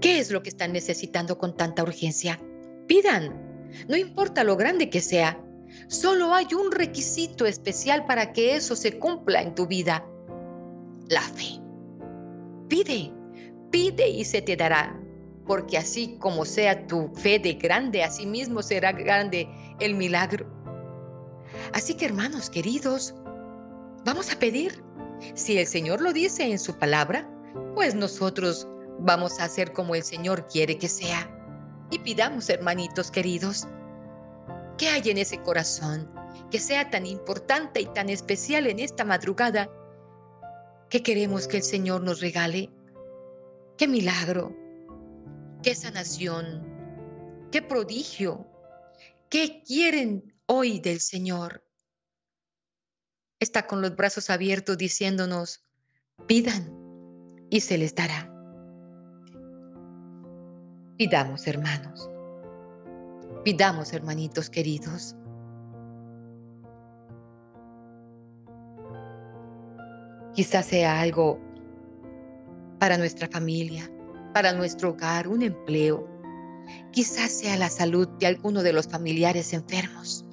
[0.00, 2.38] ¿qué es lo que están necesitando con tanta urgencia?
[2.86, 3.53] Pidan,
[3.88, 5.38] no importa lo grande que sea,
[5.88, 10.06] solo hay un requisito especial para que eso se cumpla en tu vida,
[11.08, 11.60] la fe.
[12.68, 13.12] Pide,
[13.70, 14.98] pide y se te dará,
[15.46, 19.48] porque así como sea tu fe de grande, así mismo será grande
[19.80, 20.46] el milagro.
[21.72, 23.14] Así que hermanos queridos,
[24.04, 24.82] vamos a pedir.
[25.34, 27.28] Si el Señor lo dice en su palabra,
[27.74, 31.33] pues nosotros vamos a hacer como el Señor quiere que sea.
[31.90, 33.66] Y pidamos, hermanitos queridos,
[34.78, 36.10] ¿qué hay en ese corazón
[36.50, 39.70] que sea tan importante y tan especial en esta madrugada
[40.88, 42.70] que queremos que el Señor nos regale?
[43.76, 44.56] ¡Qué milagro!
[45.62, 47.48] ¡Qué sanación!
[47.50, 48.46] ¡Qué prodigio!
[49.28, 51.64] ¿Qué quieren hoy del Señor?
[53.40, 55.64] Está con los brazos abiertos diciéndonos,
[56.26, 56.72] pidan
[57.50, 58.33] y se les dará.
[60.96, 62.08] Pidamos, hermanos.
[63.44, 65.16] Pidamos, hermanitos queridos.
[70.34, 71.40] Quizás sea algo
[72.78, 73.90] para nuestra familia,
[74.32, 76.08] para nuestro hogar, un empleo.
[76.92, 80.24] Quizás sea la salud de alguno de los familiares enfermos.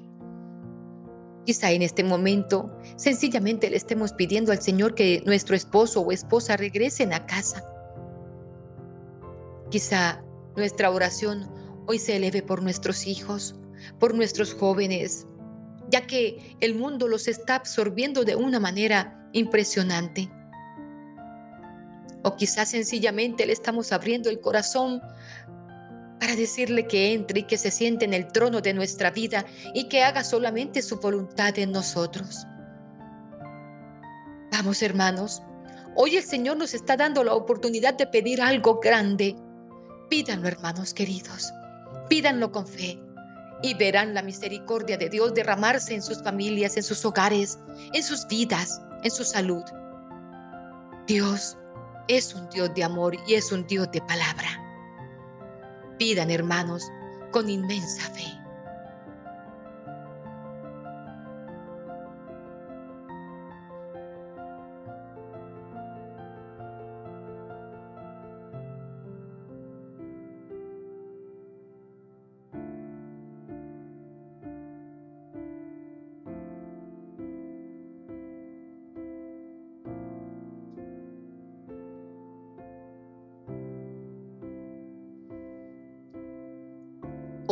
[1.44, 6.56] Quizá en este momento sencillamente le estemos pidiendo al Señor que nuestro esposo o esposa
[6.56, 7.64] regresen a casa.
[9.72, 10.24] Quizá
[10.56, 11.50] nuestra oración
[11.88, 13.56] hoy se eleve por nuestros hijos,
[14.00, 15.28] por nuestros jóvenes,
[15.90, 20.32] ya que el mundo los está absorbiendo de una manera impresionante.
[22.24, 25.02] O quizás sencillamente le estamos abriendo el corazón
[26.20, 29.86] para decirle que entre y que se siente en el trono de nuestra vida y
[29.86, 32.46] que haga solamente su voluntad en nosotros.
[34.52, 35.42] Vamos hermanos,
[35.96, 39.36] hoy el Señor nos está dando la oportunidad de pedir algo grande.
[40.12, 41.54] Pídanlo hermanos queridos,
[42.10, 43.02] pídanlo con fe
[43.64, 47.58] y verán la misericordia de Dios derramarse en sus familias, en sus hogares,
[47.94, 49.64] en sus vidas, en su salud.
[51.08, 51.58] Dios
[52.10, 54.50] es un Dios de amor y es un Dios de palabra.
[55.98, 56.92] Pidan, hermanos,
[57.32, 58.41] con inmensa fe.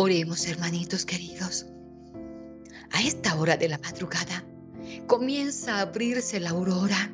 [0.09, 1.67] Oremos, hermanitos queridos.
[2.91, 4.43] A esta hora de la madrugada
[5.05, 7.13] comienza a abrirse la aurora.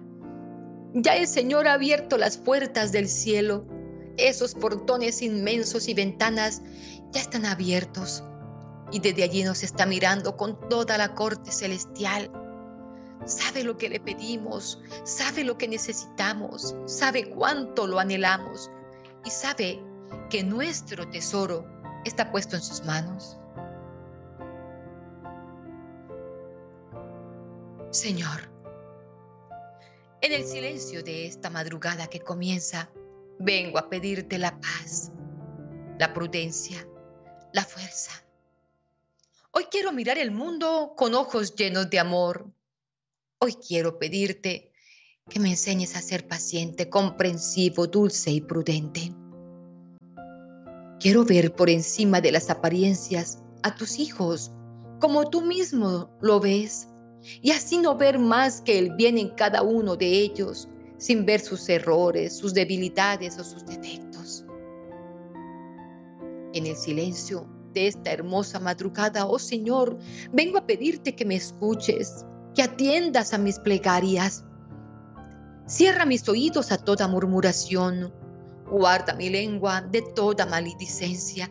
[0.93, 3.67] Ya el Señor ha abierto las puertas del cielo.
[4.15, 6.61] Esos portones inmensos y ventanas
[7.11, 8.23] ya están abiertos.
[8.93, 12.31] Y desde allí nos está mirando con toda la corte celestial.
[13.25, 18.71] Sabe lo que le pedimos, sabe lo que necesitamos, sabe cuánto lo anhelamos
[19.25, 19.83] y sabe
[20.29, 21.74] que nuestro tesoro
[22.05, 23.37] está puesto en sus manos.
[27.91, 28.49] Señor,
[30.21, 32.89] en el silencio de esta madrugada que comienza,
[33.39, 35.11] vengo a pedirte la paz,
[35.99, 36.87] la prudencia,
[37.53, 38.11] la fuerza.
[39.51, 42.51] Hoy quiero mirar el mundo con ojos llenos de amor.
[43.39, 44.71] Hoy quiero pedirte
[45.29, 49.13] que me enseñes a ser paciente, comprensivo, dulce y prudente.
[51.05, 54.51] Quiero ver por encima de las apariencias a tus hijos
[54.99, 56.87] como tú mismo lo ves
[57.43, 61.41] y así no ver más que el bien en cada uno de ellos sin ver
[61.41, 64.45] sus errores, sus debilidades o sus defectos.
[66.53, 69.99] En el silencio de esta hermosa madrugada, oh Señor,
[70.33, 72.25] vengo a pedirte que me escuches,
[72.55, 74.43] que atiendas a mis plegarias.
[75.67, 78.11] Cierra mis oídos a toda murmuración,
[78.69, 81.49] Guarda mi lengua de toda maledicencia.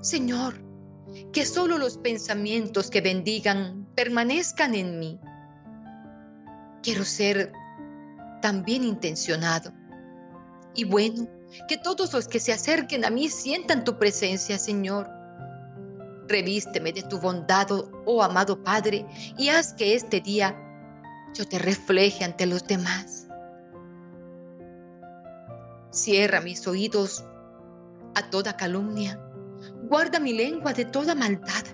[0.00, 0.62] Señor,
[1.32, 5.20] que solo los pensamientos que bendigan permanezcan en mí.
[6.82, 7.52] Quiero ser
[8.40, 9.72] tan bien intencionado
[10.74, 11.28] y bueno,
[11.68, 15.08] que todos los que se acerquen a mí sientan tu presencia, Señor.
[16.28, 17.66] Revísteme de tu bondad,
[18.06, 19.04] oh amado Padre,
[19.36, 20.56] y haz que este día
[21.34, 23.21] yo te refleje ante los demás.
[25.92, 27.22] Cierra mis oídos
[28.14, 29.20] a toda calumnia.
[29.90, 31.64] Guarda mi lengua de toda maldad.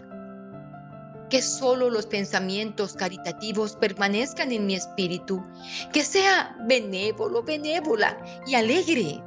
[1.31, 5.45] que solo los pensamientos caritativos permanezcan en mi espíritu,
[5.93, 8.16] que sea benévolo, benévola
[8.47, 9.23] y alegre.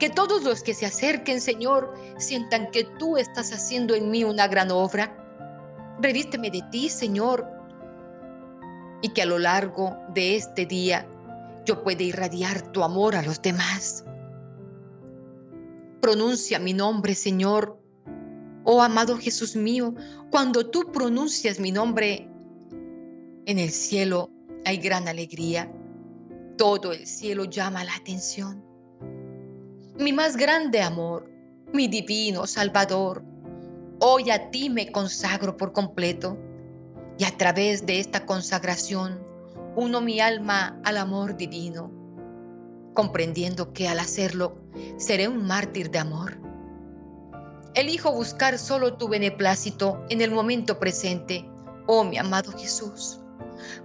[0.00, 4.48] Que todos los que se acerquen, Señor, sientan que tú estás haciendo en mí una
[4.48, 5.16] gran obra.
[6.00, 7.46] Revísteme de ti, Señor,
[9.00, 11.06] y que a lo largo de este día
[11.64, 14.04] yo pueda irradiar tu amor a los demás.
[16.04, 17.80] Pronuncia mi nombre, Señor,
[18.62, 19.94] Oh amado Jesús mío,
[20.30, 22.28] cuando tú pronuncias mi nombre,
[23.46, 24.28] en el cielo
[24.66, 25.72] hay gran alegría.
[26.58, 28.62] Todo el cielo llama la atención.
[29.98, 31.30] Mi más grande amor,
[31.72, 33.24] mi divino Salvador,
[34.00, 36.36] hoy a ti me consagro por completo
[37.16, 39.26] y a través de esta consagración
[39.74, 41.90] uno mi alma al amor divino,
[42.94, 44.56] comprendiendo que al hacerlo
[44.96, 46.44] seré un mártir de amor
[47.74, 51.44] Elijo buscar solo tu beneplácito en el momento presente,
[51.88, 53.18] oh mi amado Jesús.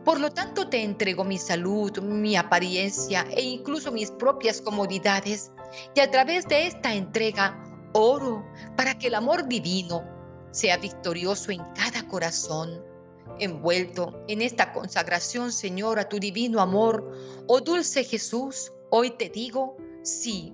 [0.06, 5.52] Por lo tanto te entrego mi salud, mi apariencia e incluso mis propias comodidades
[5.96, 7.60] y a través de esta entrega
[7.94, 8.46] oro
[8.78, 10.04] para que el amor divino
[10.52, 12.84] sea victorioso en cada corazón.
[13.40, 17.12] Envuelto en esta consagración, Señor, a tu divino amor,
[17.48, 20.54] oh dulce Jesús, hoy te digo sí,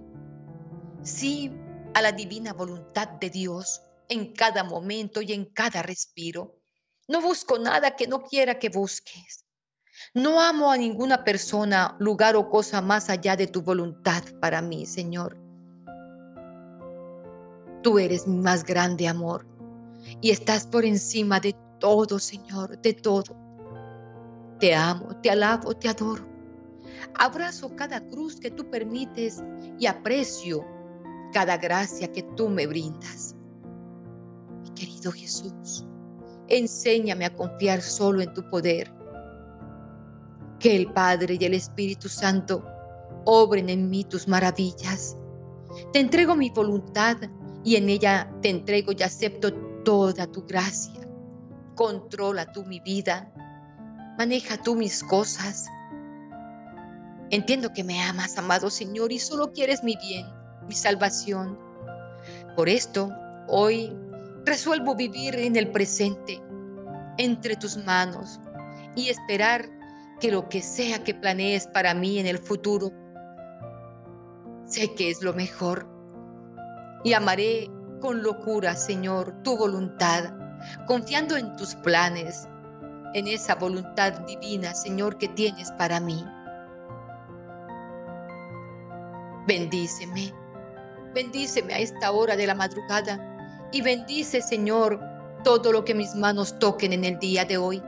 [1.01, 1.51] sí
[1.93, 6.59] a la divina voluntad de Dios en cada momento y en cada respiro.
[7.07, 9.45] No busco nada que no quiera que busques.
[10.13, 14.85] No amo a ninguna persona, lugar o cosa más allá de tu voluntad para mí,
[14.85, 15.37] Señor.
[17.81, 19.47] Tú eres mi más grande amor
[20.21, 23.35] y estás por encima de todo, Señor, de todo.
[24.59, 26.34] Te amo, te alabo, te adoro.
[27.13, 29.43] Abrazo cada cruz que tú permites
[29.79, 30.65] y aprecio
[31.31, 33.35] cada gracia que tú me brindas.
[34.63, 35.85] Mi querido Jesús,
[36.47, 38.91] enséñame a confiar solo en tu poder.
[40.59, 42.63] Que el Padre y el Espíritu Santo
[43.25, 45.17] obren en mí tus maravillas.
[45.91, 47.17] Te entrego mi voluntad
[47.63, 49.53] y en ella te entrego y acepto
[49.83, 51.01] toda tu gracia.
[51.75, 53.31] Controla tú mi vida.
[54.17, 55.65] Maneja tú mis cosas.
[57.35, 60.25] Entiendo que me amas, amado Señor, y solo quieres mi bien
[60.67, 61.57] mi salvación.
[62.55, 63.11] Por esto,
[63.47, 63.93] hoy
[64.45, 66.41] resuelvo vivir en el presente,
[67.17, 68.39] entre tus manos,
[68.95, 69.69] y esperar
[70.19, 72.91] que lo que sea que planees para mí en el futuro,
[74.65, 75.87] sé que es lo mejor.
[77.03, 77.69] Y amaré
[77.99, 80.33] con locura, Señor, tu voluntad,
[80.87, 82.47] confiando en tus planes,
[83.13, 86.23] en esa voluntad divina, Señor, que tienes para mí.
[89.47, 90.33] Bendíceme
[91.15, 94.99] Bendíceme a esta hora de la madrugada y bendice, Señor,
[95.45, 97.81] todo lo que mis manos toquen en el día de hoy.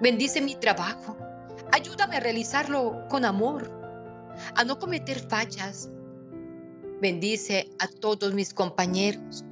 [0.00, 1.16] Bendice mi trabajo.
[1.70, 3.70] Ayúdame a realizarlo con amor,
[4.56, 5.88] a no cometer fallas.
[7.00, 9.44] Bendice a todos mis compañeros.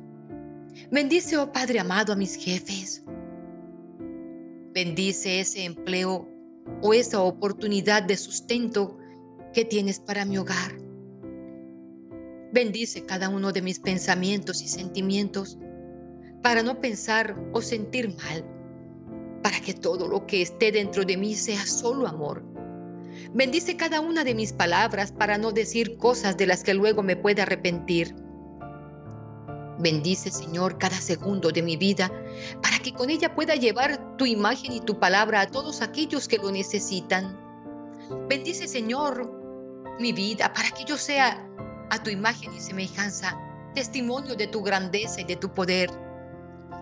[0.91, 3.05] Bendice, oh Padre amado, a mis jefes.
[4.75, 6.29] Bendice ese empleo
[6.83, 8.99] o esa oportunidad de sustento
[9.53, 10.82] que tienes para mi hogar.
[12.53, 15.57] Bendice cada uno de mis pensamientos y sentimientos
[16.43, 18.45] para no pensar o sentir mal,
[19.43, 22.45] para que todo lo que esté dentro de mí sea solo amor.
[23.33, 27.17] Bendice cada una de mis palabras para no decir cosas de las que luego me
[27.17, 28.15] pueda arrepentir.
[29.79, 32.13] Bendice, Señor, cada segundo de mi vida
[32.63, 36.37] para que con ella pueda llevar tu imagen y tu palabra a todos aquellos que
[36.37, 37.35] lo necesitan.
[38.29, 41.49] Bendice, Señor, mi vida para que yo sea
[41.93, 43.39] a tu imagen y semejanza,
[43.75, 45.91] testimonio de tu grandeza y de tu poder,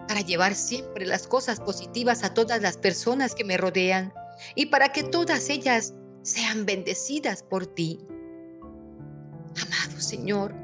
[0.06, 4.14] para llevar siempre las cosas positivas a todas las personas que me rodean
[4.54, 7.98] y para que todas ellas sean bendecidas por ti.
[9.60, 10.54] Amado Señor,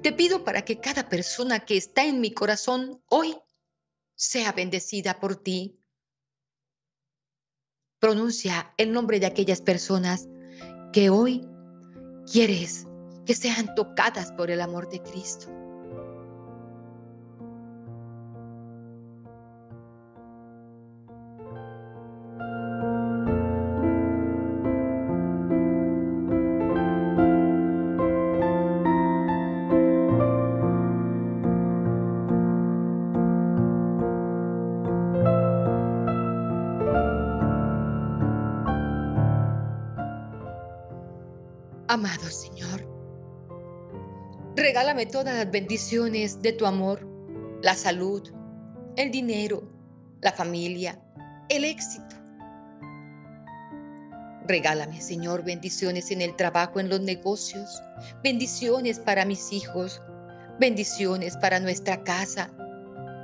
[0.00, 3.36] te pido para que cada persona que está en mi corazón hoy
[4.14, 5.76] sea bendecida por ti.
[7.98, 10.28] Pronuncia el nombre de aquellas personas
[10.92, 11.44] que hoy
[12.30, 12.87] quieres
[13.28, 15.48] que sean tocadas por el amor de Cristo.
[41.88, 42.30] Amado
[45.06, 47.06] Todas las bendiciones de tu amor,
[47.62, 48.28] la salud,
[48.96, 49.62] el dinero,
[50.20, 51.00] la familia,
[51.48, 52.16] el éxito.
[54.44, 57.80] Regálame, Señor, bendiciones en el trabajo, en los negocios,
[58.24, 60.02] bendiciones para mis hijos,
[60.58, 62.50] bendiciones para nuestra casa,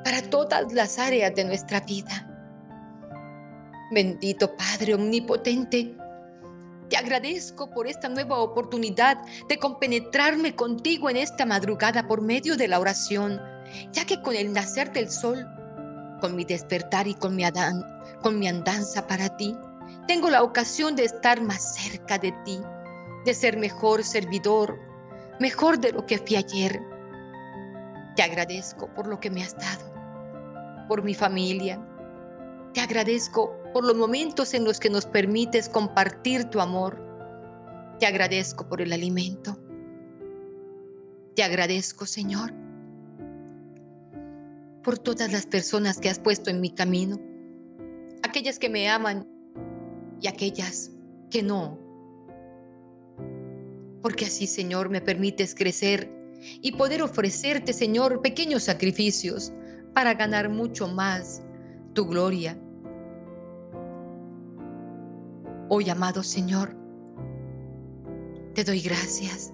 [0.05, 2.31] para todas las áreas de nuestra vida.
[3.91, 5.97] Bendito Padre Omnipotente,
[6.89, 9.19] te agradezco por esta nueva oportunidad
[9.49, 13.41] de compenetrarme contigo en esta madrugada por medio de la oración,
[13.93, 15.47] ya que con el nacer del sol,
[16.21, 17.45] con mi despertar y con mi,
[18.49, 19.57] andanza para ti,
[20.07, 22.61] tengo la ocasión de estar más cerca de ti,
[23.25, 24.79] de ser mejor servidor,
[25.41, 26.81] mejor de lo que fui ayer.
[28.15, 31.81] Te agradezco por lo que me has dado, por mi familia.
[32.75, 36.97] Te agradezco por los momentos en los que nos permites compartir tu amor.
[37.99, 39.59] Te agradezco por el alimento.
[41.35, 42.55] Te agradezco, Señor,
[44.85, 47.21] por todas las personas que has puesto en mi camino,
[48.23, 49.27] aquellas que me aman
[50.21, 50.93] y aquellas
[51.29, 51.77] que no.
[54.03, 56.13] Porque así, Señor, me permites crecer
[56.63, 59.53] y poder ofrecerte, Señor, pequeños sacrificios
[59.95, 61.43] para ganar mucho más
[61.93, 62.57] tu gloria.
[65.77, 66.77] Hoy, amado Señor,
[68.55, 69.53] te doy gracias.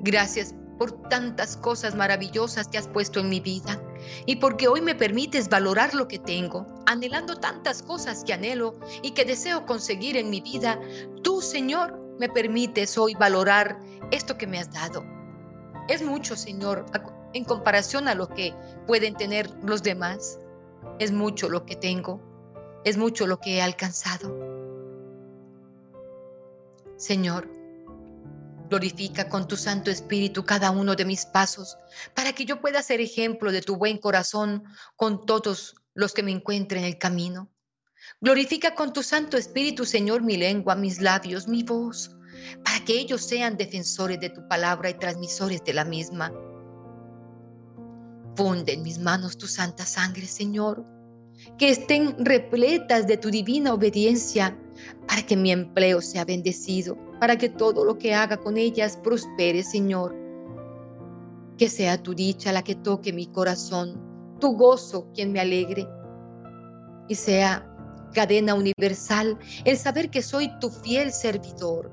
[0.00, 3.78] Gracias por tantas cosas maravillosas que has puesto en mi vida
[4.24, 9.10] y porque hoy me permites valorar lo que tengo, anhelando tantas cosas que anhelo y
[9.10, 10.80] que deseo conseguir en mi vida.
[11.22, 15.04] Tú, Señor, me permites hoy valorar esto que me has dado.
[15.88, 16.86] Es mucho, Señor,
[17.34, 18.54] en comparación a lo que
[18.86, 20.38] pueden tener los demás.
[20.98, 22.18] Es mucho lo que tengo,
[22.84, 24.47] es mucho lo que he alcanzado.
[26.98, 27.48] Señor,
[28.68, 31.78] Glorifica con tu Santo Espíritu cada uno de mis pasos,
[32.14, 36.32] para que yo pueda ser ejemplo de tu buen corazón con todos los que me
[36.32, 37.48] encuentren en el camino.
[38.20, 42.14] Glorifica con tu Santo Espíritu, Señor, mi lengua, mis labios, mi voz,
[42.62, 46.32] para que ellos sean defensores de tu palabra y transmisores de la misma.
[48.36, 50.84] Funde en mis manos tu santa sangre, Señor,
[51.58, 54.56] que estén repletas de tu divina obediencia,
[55.06, 59.62] para que mi empleo sea bendecido para que todo lo que haga con ellas prospere,
[59.62, 60.14] Señor.
[61.56, 65.88] Que sea tu dicha la que toque mi corazón, tu gozo quien me alegre.
[67.08, 67.64] Y sea
[68.14, 71.90] cadena universal el saber que soy tu fiel servidor.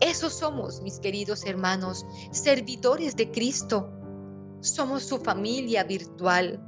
[0.00, 3.90] Esos somos, mis queridos hermanos, servidores de Cristo.
[4.60, 6.62] Somos su familia virtual.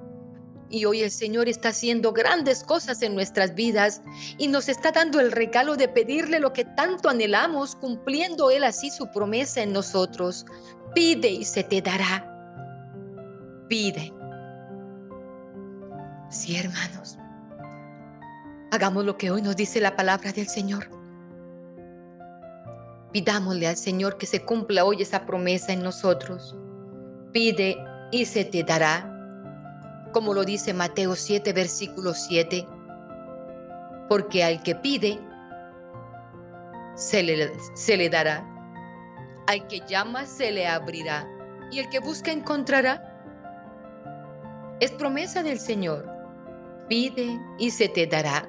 [0.70, 4.02] Y hoy el Señor está haciendo grandes cosas en nuestras vidas
[4.38, 8.90] y nos está dando el regalo de pedirle lo que tanto anhelamos, cumpliendo Él así
[8.90, 10.46] su promesa en nosotros.
[10.94, 12.24] Pide y se te dará.
[13.68, 14.12] Pide.
[16.30, 17.18] Sí, hermanos.
[18.70, 20.88] Hagamos lo que hoy nos dice la palabra del Señor.
[23.12, 26.56] Pidámosle al Señor que se cumpla hoy esa promesa en nosotros.
[27.32, 27.76] Pide
[28.12, 29.09] y se te dará
[30.12, 32.66] como lo dice Mateo 7, versículo 7,
[34.08, 35.20] porque al que pide,
[36.94, 38.44] se le, se le dará,
[39.46, 41.26] al que llama, se le abrirá,
[41.70, 43.06] y el que busca, encontrará.
[44.80, 46.08] Es promesa del Señor,
[46.88, 48.48] pide y se te dará.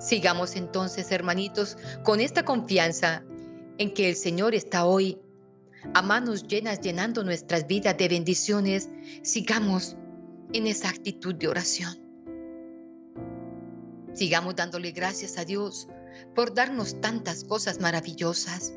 [0.00, 3.22] Sigamos entonces, hermanitos, con esta confianza
[3.78, 5.21] en que el Señor está hoy
[5.94, 8.88] a manos llenas llenando nuestras vidas de bendiciones,
[9.22, 9.96] sigamos
[10.52, 11.96] en esa actitud de oración.
[14.14, 15.88] Sigamos dándole gracias a Dios
[16.34, 18.74] por darnos tantas cosas maravillosas,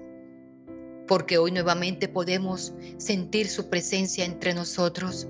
[1.07, 5.27] porque hoy nuevamente podemos sentir su presencia entre nosotros,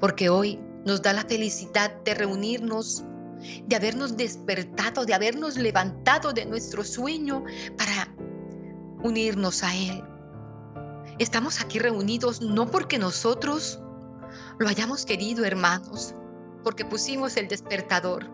[0.00, 3.04] porque hoy nos da la felicidad de reunirnos,
[3.66, 7.44] de habernos despertado, de habernos levantado de nuestro sueño
[7.78, 8.14] para
[9.02, 10.02] unirnos a Él,
[11.20, 13.78] Estamos aquí reunidos no porque nosotros
[14.58, 16.14] lo hayamos querido, hermanos,
[16.64, 18.26] porque pusimos el despertador.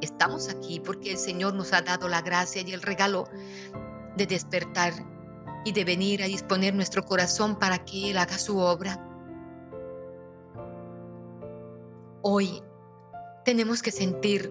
[0.00, 3.28] Estamos aquí porque el Señor nos ha dado la gracia y el regalo
[4.16, 4.94] de despertar
[5.66, 9.04] y de venir a disponer nuestro corazón para que Él haga su obra.
[12.22, 12.62] Hoy
[13.44, 14.50] tenemos que sentir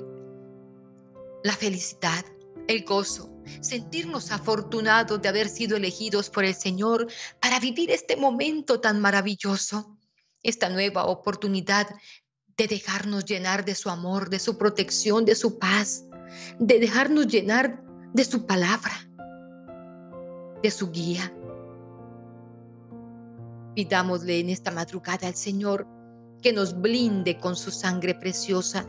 [1.43, 2.23] la felicidad,
[2.67, 7.07] el gozo, sentirnos afortunados de haber sido elegidos por el Señor
[7.41, 9.97] para vivir este momento tan maravilloso,
[10.43, 11.87] esta nueva oportunidad
[12.57, 16.05] de dejarnos llenar de su amor, de su protección, de su paz,
[16.59, 19.09] de dejarnos llenar de su palabra,
[20.61, 21.33] de su guía.
[23.75, 25.87] Pidámosle en esta madrugada al Señor
[26.41, 28.87] que nos blinde con su sangre preciosa,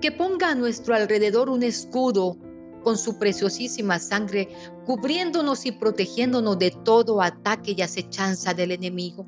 [0.00, 2.38] que ponga a nuestro alrededor un escudo
[2.82, 4.48] con su preciosísima sangre,
[4.86, 9.26] cubriéndonos y protegiéndonos de todo ataque y acechanza del enemigo.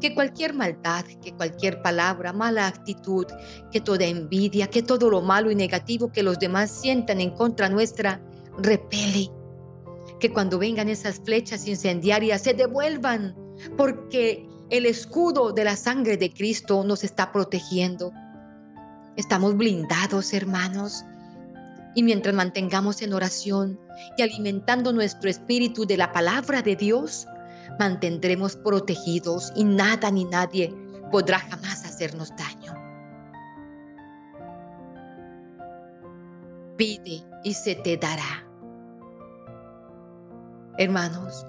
[0.00, 3.26] Que cualquier maldad, que cualquier palabra, mala actitud,
[3.72, 7.68] que toda envidia, que todo lo malo y negativo que los demás sientan en contra
[7.68, 8.22] nuestra,
[8.58, 9.30] repele.
[10.20, 13.34] Que cuando vengan esas flechas incendiarias se devuelvan,
[13.76, 18.12] porque el escudo de la sangre de Cristo nos está protegiendo.
[19.16, 21.04] Estamos blindados, hermanos.
[21.94, 23.78] Y mientras mantengamos en oración
[24.16, 27.26] y alimentando nuestro espíritu de la palabra de Dios,
[27.78, 30.74] mantendremos protegidos y nada ni nadie
[31.10, 32.74] podrá jamás hacernos daño.
[36.76, 38.46] Pide y se te dará.
[40.78, 41.46] Hermanos,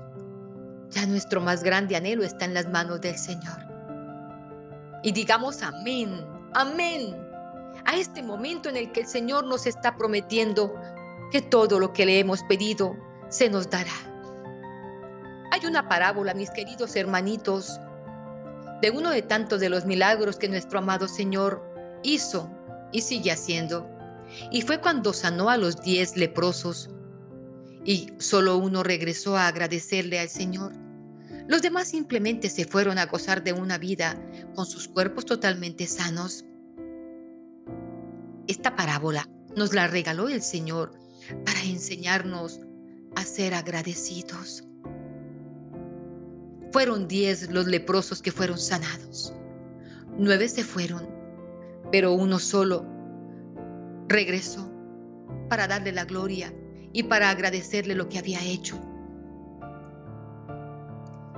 [0.89, 3.66] ya nuestro más grande anhelo está en las manos del Señor.
[5.04, 7.22] Y digamos amén, amén
[7.86, 10.74] a este momento en el que el Señor nos está prometiendo
[11.32, 12.96] que todo lo que le hemos pedido
[13.30, 13.92] se nos dará.
[15.52, 17.80] Hay una parábola, mis queridos hermanitos,
[18.82, 21.64] de uno de tantos de los milagros que nuestro amado Señor
[22.04, 22.50] hizo
[22.92, 23.90] y sigue haciendo.
[24.52, 26.90] Y fue cuando sanó a los diez leprosos
[27.86, 30.74] y solo uno regresó a agradecerle al Señor.
[31.48, 34.18] Los demás simplemente se fueron a gozar de una vida
[34.56, 36.46] con sus cuerpos totalmente sanos.
[38.48, 40.91] Esta parábola nos la regaló el Señor
[41.46, 42.60] para enseñarnos
[43.16, 44.64] a ser agradecidos.
[46.72, 49.34] Fueron diez los leprosos que fueron sanados.
[50.18, 51.08] Nueve se fueron,
[51.91, 52.86] pero uno solo
[54.08, 54.70] regresó
[55.50, 56.54] para darle la gloria
[56.91, 58.80] y para agradecerle lo que había hecho.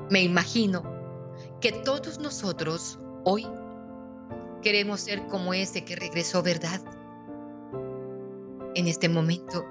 [0.09, 0.83] Me imagino
[1.61, 3.45] que todos nosotros hoy
[4.65, 6.81] queremos ser como ese que regresó, ¿verdad?
[8.73, 9.63] En este momento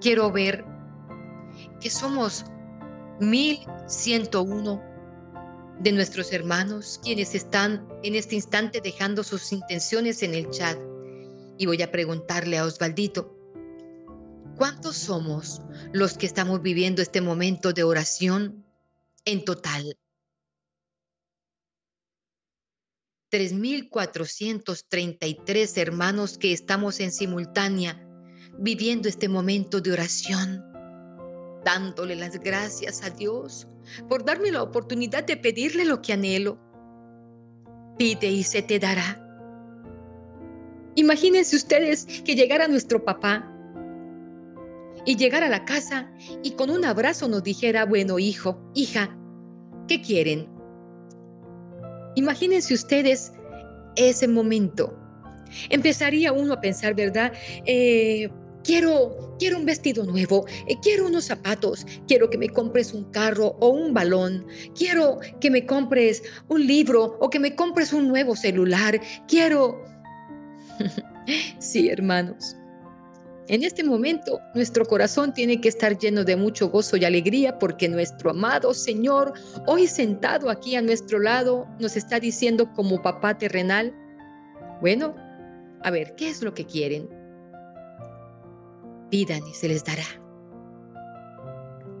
[0.00, 0.64] quiero ver
[1.80, 2.44] que somos
[3.18, 4.82] 1101
[5.80, 10.78] de nuestros hermanos quienes están en este instante dejando sus intenciones en el chat.
[11.58, 13.36] Y voy a preguntarle a Osvaldito,
[14.56, 15.60] ¿cuántos somos
[15.92, 18.64] los que estamos viviendo este momento de oración
[19.24, 19.98] en total?
[23.30, 28.06] 3.433 hermanos que estamos en simultánea
[28.58, 30.64] viviendo este momento de oración,
[31.64, 33.66] dándole las gracias a Dios
[34.08, 36.58] por darme la oportunidad de pedirle lo que anhelo.
[37.98, 39.22] Pide y se te dará.
[40.94, 43.52] Imagínense ustedes que llegara nuestro papá
[45.04, 46.10] y llegara a la casa
[46.42, 49.16] y con un abrazo nos dijera, bueno hijo, hija,
[49.88, 50.55] ¿qué quieren?
[52.16, 53.32] Imagínense ustedes
[53.94, 54.92] ese momento.
[55.70, 57.32] Empezaría uno a pensar, ¿verdad?
[57.64, 58.28] Eh,
[58.64, 63.56] quiero, quiero un vestido nuevo, eh, quiero unos zapatos, quiero que me compres un carro
[63.60, 68.34] o un balón, quiero que me compres un libro o que me compres un nuevo
[68.34, 69.84] celular, quiero...
[71.58, 72.56] sí, hermanos,
[73.48, 77.88] en este momento, nuestro corazón tiene que estar lleno de mucho gozo y alegría porque
[77.88, 79.34] nuestro amado Señor,
[79.66, 83.94] hoy sentado aquí a nuestro lado, nos está diciendo como papá terrenal,
[84.80, 85.14] bueno,
[85.84, 87.08] a ver, ¿qué es lo que quieren?
[89.10, 90.06] Pidan y se les dará.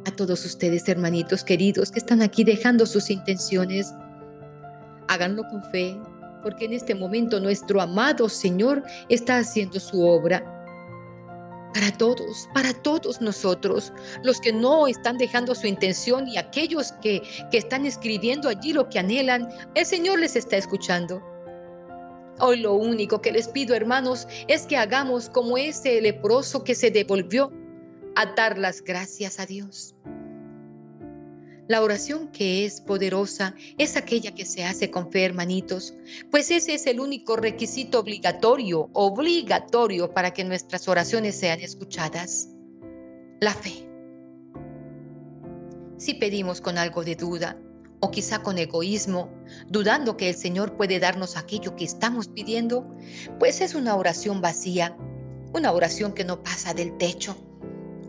[0.04, 3.94] A todos ustedes, hermanitos queridos, que están aquí dejando sus intenciones,
[5.06, 5.96] háganlo con fe,
[6.42, 10.55] porque en este momento nuestro amado Señor está haciendo su obra
[11.76, 17.20] para todos, para todos nosotros, los que no están dejando su intención y aquellos que,
[17.50, 21.22] que están escribiendo allí lo que anhelan, el Señor les está escuchando.
[22.38, 26.90] Hoy lo único que les pido, hermanos, es que hagamos como ese leproso que se
[26.90, 27.52] devolvió
[28.14, 29.94] a dar las gracias a Dios.
[31.68, 35.94] La oración que es poderosa es aquella que se hace con fe, hermanitos,
[36.30, 42.50] pues ese es el único requisito obligatorio, obligatorio para que nuestras oraciones sean escuchadas.
[43.40, 43.88] La fe.
[45.96, 47.58] Si pedimos con algo de duda,
[47.98, 49.32] o quizá con egoísmo,
[49.68, 52.86] dudando que el Señor puede darnos aquello que estamos pidiendo,
[53.40, 54.96] pues es una oración vacía,
[55.52, 57.45] una oración que no pasa del techo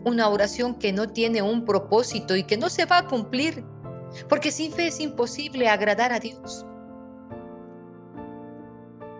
[0.04, 3.64] una oración que no tiene un propósito y que no se va a cumplir,
[4.28, 6.64] porque sin fe es imposible agradar a Dios.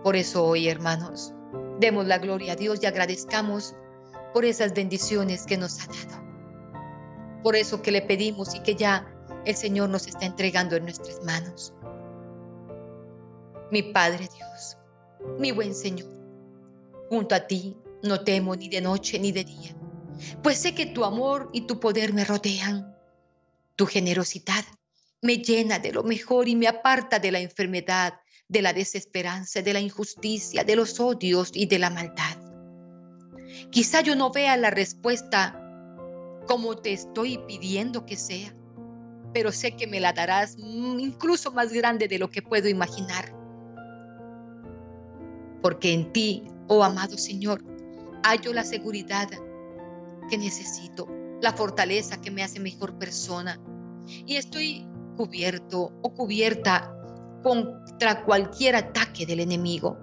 [0.02, 1.34] Por eso hoy, hermanos,
[1.80, 3.74] demos la gloria a Dios y agradezcamos
[4.32, 6.22] por esas bendiciones que nos ha dado.
[7.42, 9.06] Por eso que le pedimos y que ya
[9.44, 11.72] el Señor nos está entregando en nuestras manos.
[13.70, 14.78] Mi Padre Dios,
[15.38, 16.08] mi buen Señor,
[17.08, 19.76] junto a ti no temo ni de noche ni de día,
[20.42, 22.94] pues sé que tu amor y tu poder me rodean.
[23.76, 24.64] Tu generosidad
[25.20, 29.72] me llena de lo mejor y me aparta de la enfermedad, de la desesperanza, de
[29.72, 32.36] la injusticia, de los odios y de la maldad.
[33.70, 35.64] Quizá yo no vea la respuesta
[36.46, 38.54] como te estoy pidiendo que sea,
[39.34, 43.34] pero sé que me la darás incluso más grande de lo que puedo imaginar.
[45.60, 47.62] Porque en ti, oh amado Señor,
[48.22, 49.28] hallo la seguridad
[50.28, 51.08] que necesito,
[51.40, 53.60] la fortaleza que me hace mejor persona.
[54.06, 56.94] Y estoy cubierto o cubierta
[57.42, 59.98] contra cualquier ataque del enemigo,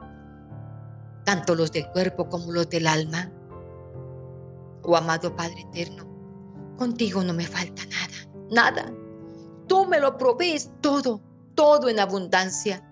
[1.24, 3.32] tanto los del cuerpo como los del alma.
[4.84, 6.06] Oh amado Padre Eterno,
[6.78, 8.94] contigo no me falta nada, nada.
[9.68, 11.22] Tú me lo provees todo,
[11.56, 12.84] todo en abundancia,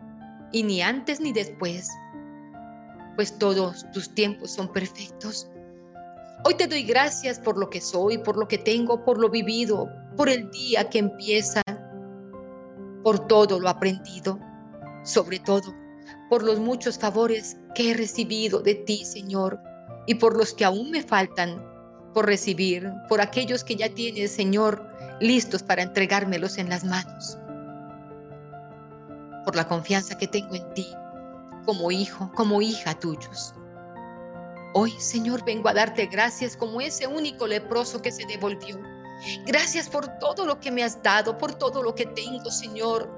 [0.51, 1.89] y ni antes ni después,
[3.15, 5.49] pues todos tus tiempos son perfectos.
[6.45, 9.89] Hoy te doy gracias por lo que soy, por lo que tengo, por lo vivido,
[10.17, 11.61] por el día que empieza,
[13.01, 14.37] por todo lo aprendido,
[15.03, 15.73] sobre todo
[16.29, 19.61] por los muchos favores que he recibido de ti, Señor,
[20.05, 21.63] y por los que aún me faltan
[22.13, 24.85] por recibir, por aquellos que ya tienes, Señor,
[25.21, 27.37] listos para entregármelos en las manos,
[29.45, 30.87] por la confianza que tengo en ti,
[31.65, 33.53] como hijo, como hija tuyos.
[34.73, 38.79] Hoy, Señor, vengo a darte gracias como ese único leproso que se devolvió
[39.45, 43.09] Gracias por todo lo que me has dado, por todo lo que tengo, Señor.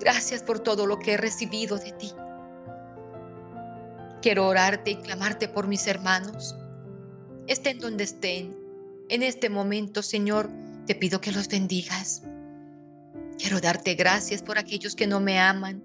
[0.00, 2.12] Gracias por todo lo que he recibido de ti.
[4.20, 6.56] Quiero orarte y clamarte por mis hermanos.
[7.46, 8.56] Estén donde estén.
[9.08, 10.50] En este momento, Señor,
[10.86, 12.22] te pido que los bendigas.
[13.38, 15.82] Quiero darte gracias por aquellos que no me aman,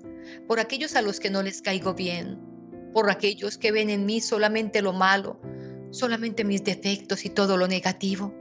[0.48, 2.40] por aquellos a los que no les caigo bien,
[2.98, 5.39] por aquellos que ven en mí solamente lo malo,
[5.91, 8.34] solamente mis defectos y todo lo negativo.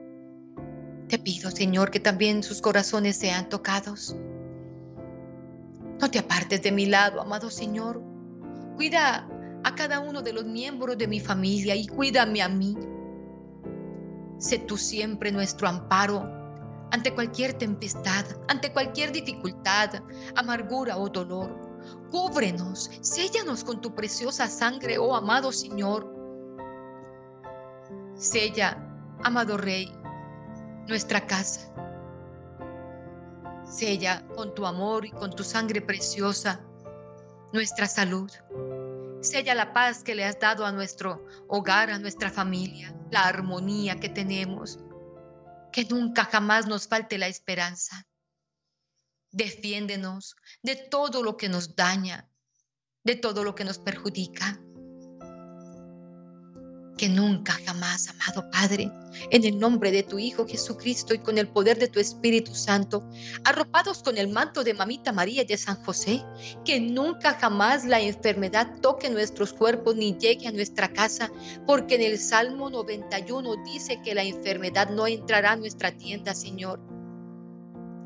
[1.09, 4.16] Te pido, Señor, que también sus corazones sean tocados.
[6.00, 8.02] No te apartes de mi lado, amado Señor.
[8.76, 9.28] Cuida
[9.62, 12.78] a cada uno de los miembros de mi familia y cuídame a mí.
[14.38, 16.22] Sé tú siempre nuestro amparo
[16.92, 20.02] ante cualquier tempestad, ante cualquier dificultad,
[20.34, 21.65] amargura o dolor.
[22.11, 26.14] Cúbrenos, séllanos con tu preciosa sangre, oh amado Señor.
[28.14, 28.78] Sella,
[29.22, 29.93] amado Rey,
[30.89, 31.72] nuestra casa.
[33.64, 36.61] Sella con tu amor y con tu sangre preciosa
[37.53, 38.30] nuestra salud.
[39.20, 43.99] Sella la paz que le has dado a nuestro hogar, a nuestra familia, la armonía
[43.99, 44.78] que tenemos.
[45.72, 48.07] Que nunca jamás nos falte la esperanza.
[49.30, 52.28] Defiéndenos de todo lo que nos daña,
[53.04, 54.60] de todo lo que nos perjudica
[56.96, 58.90] que nunca jamás, amado Padre,
[59.30, 63.08] en el nombre de tu Hijo Jesucristo y con el poder de tu Espíritu Santo,
[63.44, 66.22] arropados con el manto de Mamita María y de San José,
[66.64, 71.30] que nunca jamás la enfermedad toque nuestros cuerpos ni llegue a nuestra casa,
[71.66, 76.95] porque en el Salmo 91 dice que la enfermedad no entrará a nuestra tienda, Señor.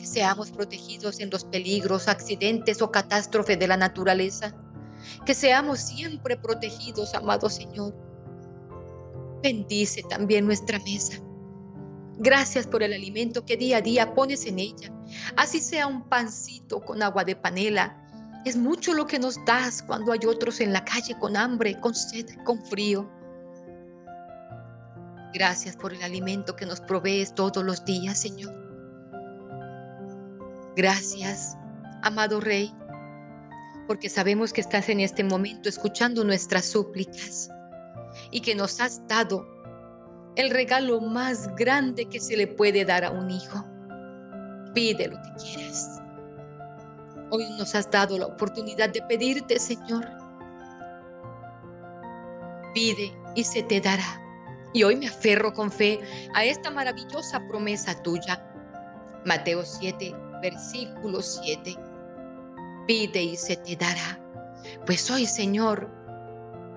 [0.03, 4.55] Seamos protegidos en los peligros, accidentes o catástrofes de la naturaleza.
[5.25, 7.95] Que seamos siempre protegidos, amado Señor
[9.43, 11.19] Bendice también nuestra mesa.
[12.19, 14.93] Gracias por el alimento que día a día pones en ella.
[15.37, 17.97] Así sea un pancito con agua de panela.
[18.45, 21.95] Es mucho lo que nos das cuando hay otros en la calle con hambre, con
[21.95, 23.11] sed, con frío.
[25.33, 28.70] Gracias por el alimento que nos provees todos los días, Señor.
[30.77, 31.57] Gracias,
[32.03, 32.73] amado Rey,
[33.89, 37.51] porque sabemos que estás en este momento escuchando nuestras súplicas
[38.31, 39.47] y que nos has dado
[40.37, 43.65] el regalo más grande que se le puede dar a un hijo.
[44.73, 46.01] Pide lo que quieras.
[47.31, 50.07] Hoy nos has dado la oportunidad de pedirte, Señor.
[52.73, 54.21] Pide y se te dará.
[54.73, 56.01] Y hoy me aferro con fe
[56.33, 58.47] a esta maravillosa promesa tuya.
[59.25, 61.77] Mateo 7, versículo 7.
[62.87, 64.21] Pide y se te dará.
[64.87, 65.91] Pues hoy, Señor,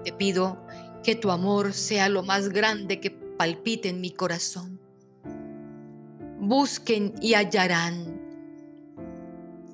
[0.03, 0.57] te pido
[1.03, 4.80] que tu amor sea lo más grande que palpite en mi corazón.
[6.39, 8.22] Busquen y hallarán.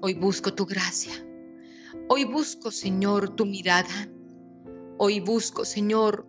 [0.01, 1.13] Hoy busco tu gracia.
[2.07, 4.07] Hoy busco, Señor, tu mirada.
[4.97, 6.25] Hoy busco, Señor,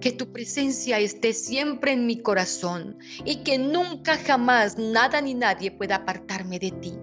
[0.00, 5.70] que tu presencia esté siempre en mi corazón y que nunca jamás nada ni nadie
[5.70, 6.94] pueda apartarme de ti.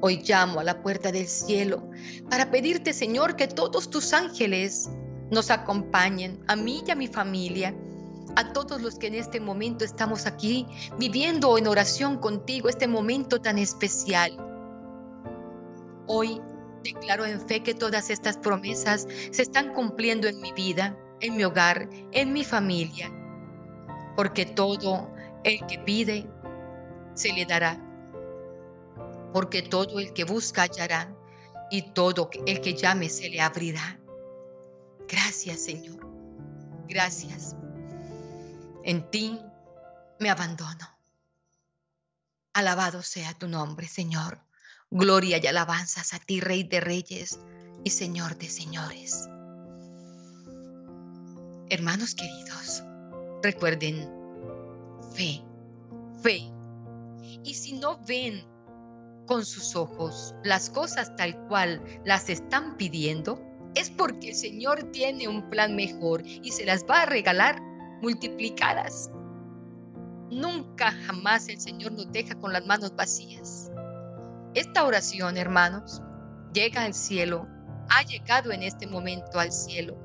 [0.00, 1.90] Hoy llamo a la puerta del cielo
[2.30, 4.88] para pedirte, Señor, que todos tus ángeles
[5.30, 7.74] nos acompañen, a mí y a mi familia,
[8.36, 10.66] a todos los que en este momento estamos aquí
[10.98, 14.32] viviendo en oración contigo este momento tan especial.
[16.06, 16.40] Hoy
[16.82, 21.44] declaro en fe que todas estas promesas se están cumpliendo en mi vida, en mi
[21.44, 23.10] hogar, en mi familia,
[24.16, 25.10] porque todo
[25.44, 26.28] el que pide
[27.14, 27.78] se le dará,
[29.32, 31.14] porque todo el que busca hallará
[31.70, 33.98] y todo el que llame se le abrirá.
[35.08, 36.06] Gracias Señor,
[36.88, 37.56] gracias.
[38.84, 39.40] En ti
[40.18, 40.88] me abandono.
[42.52, 44.49] Alabado sea tu nombre, Señor.
[44.92, 47.38] Gloria y alabanzas a ti, Rey de Reyes
[47.84, 49.28] y Señor de Señores.
[51.68, 52.82] Hermanos queridos,
[53.40, 54.10] recuerden,
[55.14, 55.44] fe,
[56.20, 56.40] fe.
[57.44, 58.44] Y si no ven
[59.28, 63.40] con sus ojos las cosas tal cual las están pidiendo,
[63.76, 67.62] es porque el Señor tiene un plan mejor y se las va a regalar
[68.02, 69.08] multiplicadas.
[70.32, 73.69] Nunca jamás el Señor nos deja con las manos vacías.
[74.54, 76.02] Esta oración, hermanos,
[76.52, 77.46] llega al cielo,
[77.88, 79.96] ha llegado en este momento al cielo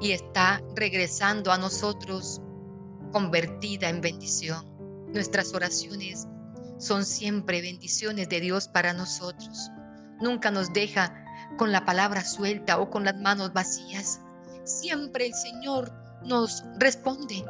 [0.00, 2.40] y está regresando a nosotros
[3.12, 4.64] convertida en bendición.
[5.12, 6.26] Nuestras oraciones
[6.78, 9.70] son siempre bendiciones de Dios para nosotros.
[10.20, 11.24] Nunca nos deja
[11.56, 14.20] con la palabra suelta o con las manos vacías.
[14.64, 15.92] Siempre el Señor
[16.24, 17.44] nos responde.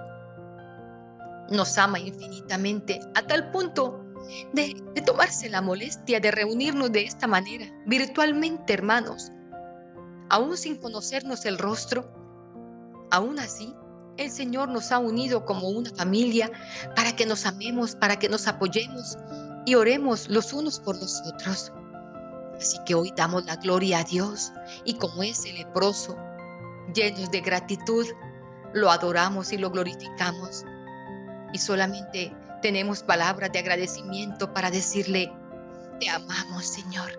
[1.51, 4.08] Nos ama infinitamente a tal punto
[4.53, 4.75] de,
[5.05, 9.31] tomarse la molestia de reunirnos de esta manera, virtualmente hermanos,
[10.29, 12.11] aún sin conocernos el rostro.
[13.11, 13.75] Aún así,
[14.19, 16.51] el Señor nos ha unido como una familia
[16.95, 19.17] para que nos amemos, para que nos apoyemos
[19.65, 21.73] y oremos los unos por los otros.
[22.59, 24.53] Así que hoy damos la gloria a Dios
[24.85, 26.17] y como ese leproso,
[26.93, 28.07] llenos de gratitud,
[28.75, 30.65] lo adoramos y lo glorificamos.
[31.53, 35.33] Y solamente tenemos palabras de agradecimiento para decirle,
[36.01, 37.11] te amamos Señor.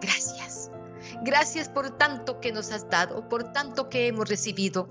[0.00, 0.70] Gracias.
[1.22, 4.88] Gracias por tanto que nos has dado, por tanto que hemos recibido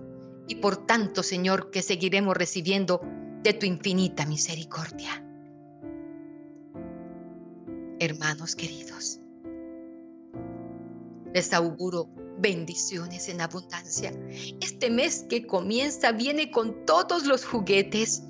[0.47, 3.01] y por tanto Señor que seguiremos recibiendo
[3.43, 5.23] de tu infinita misericordia.
[7.99, 9.19] Hermanos queridos,
[11.33, 14.11] les auguro bendiciones en abundancia.
[14.61, 18.23] Este mes que comienza viene con todos los juguetes.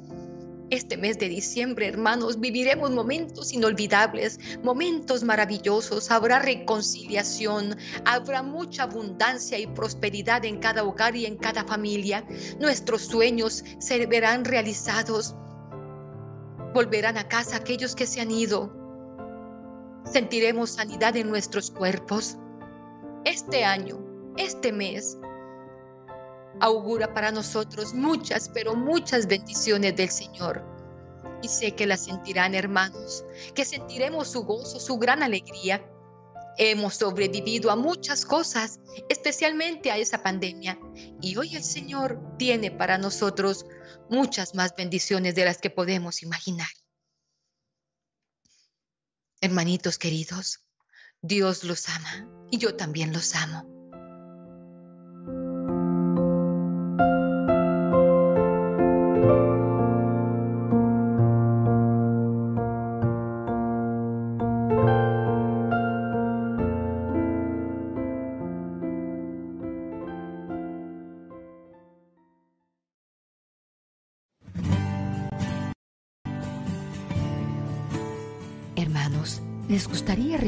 [0.70, 6.10] Este mes de diciembre, hermanos, viviremos momentos inolvidables, momentos maravillosos.
[6.10, 12.26] Habrá reconciliación, habrá mucha abundancia y prosperidad en cada hogar y en cada familia.
[12.60, 15.36] Nuestros sueños se verán realizados.
[16.74, 18.74] Volverán a casa aquellos que se han ido.
[20.06, 22.38] Sentiremos sanidad en nuestros cuerpos
[23.26, 24.00] este año,
[24.38, 25.18] este mes,
[26.60, 30.64] augura para nosotros muchas, pero muchas bendiciones del Señor.
[31.42, 35.86] Y sé que las sentirán hermanos, que sentiremos su gozo, su gran alegría.
[36.58, 38.80] Hemos sobrevivido a muchas cosas,
[39.10, 40.80] especialmente a esa pandemia.
[41.22, 43.66] Y hoy el Señor tiene para nosotros
[44.10, 46.70] muchas más bendiciones de las que podemos imaginar.
[49.42, 50.62] Hermanitos queridos,
[51.22, 53.73] Dios los ama y yo también los amo.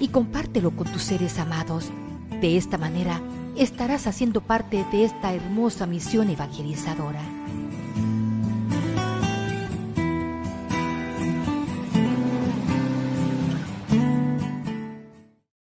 [0.00, 1.90] y compártelo con tus seres amados.
[2.40, 3.20] De esta manera
[3.56, 7.22] estarás haciendo parte de esta hermosa misión evangelizadora.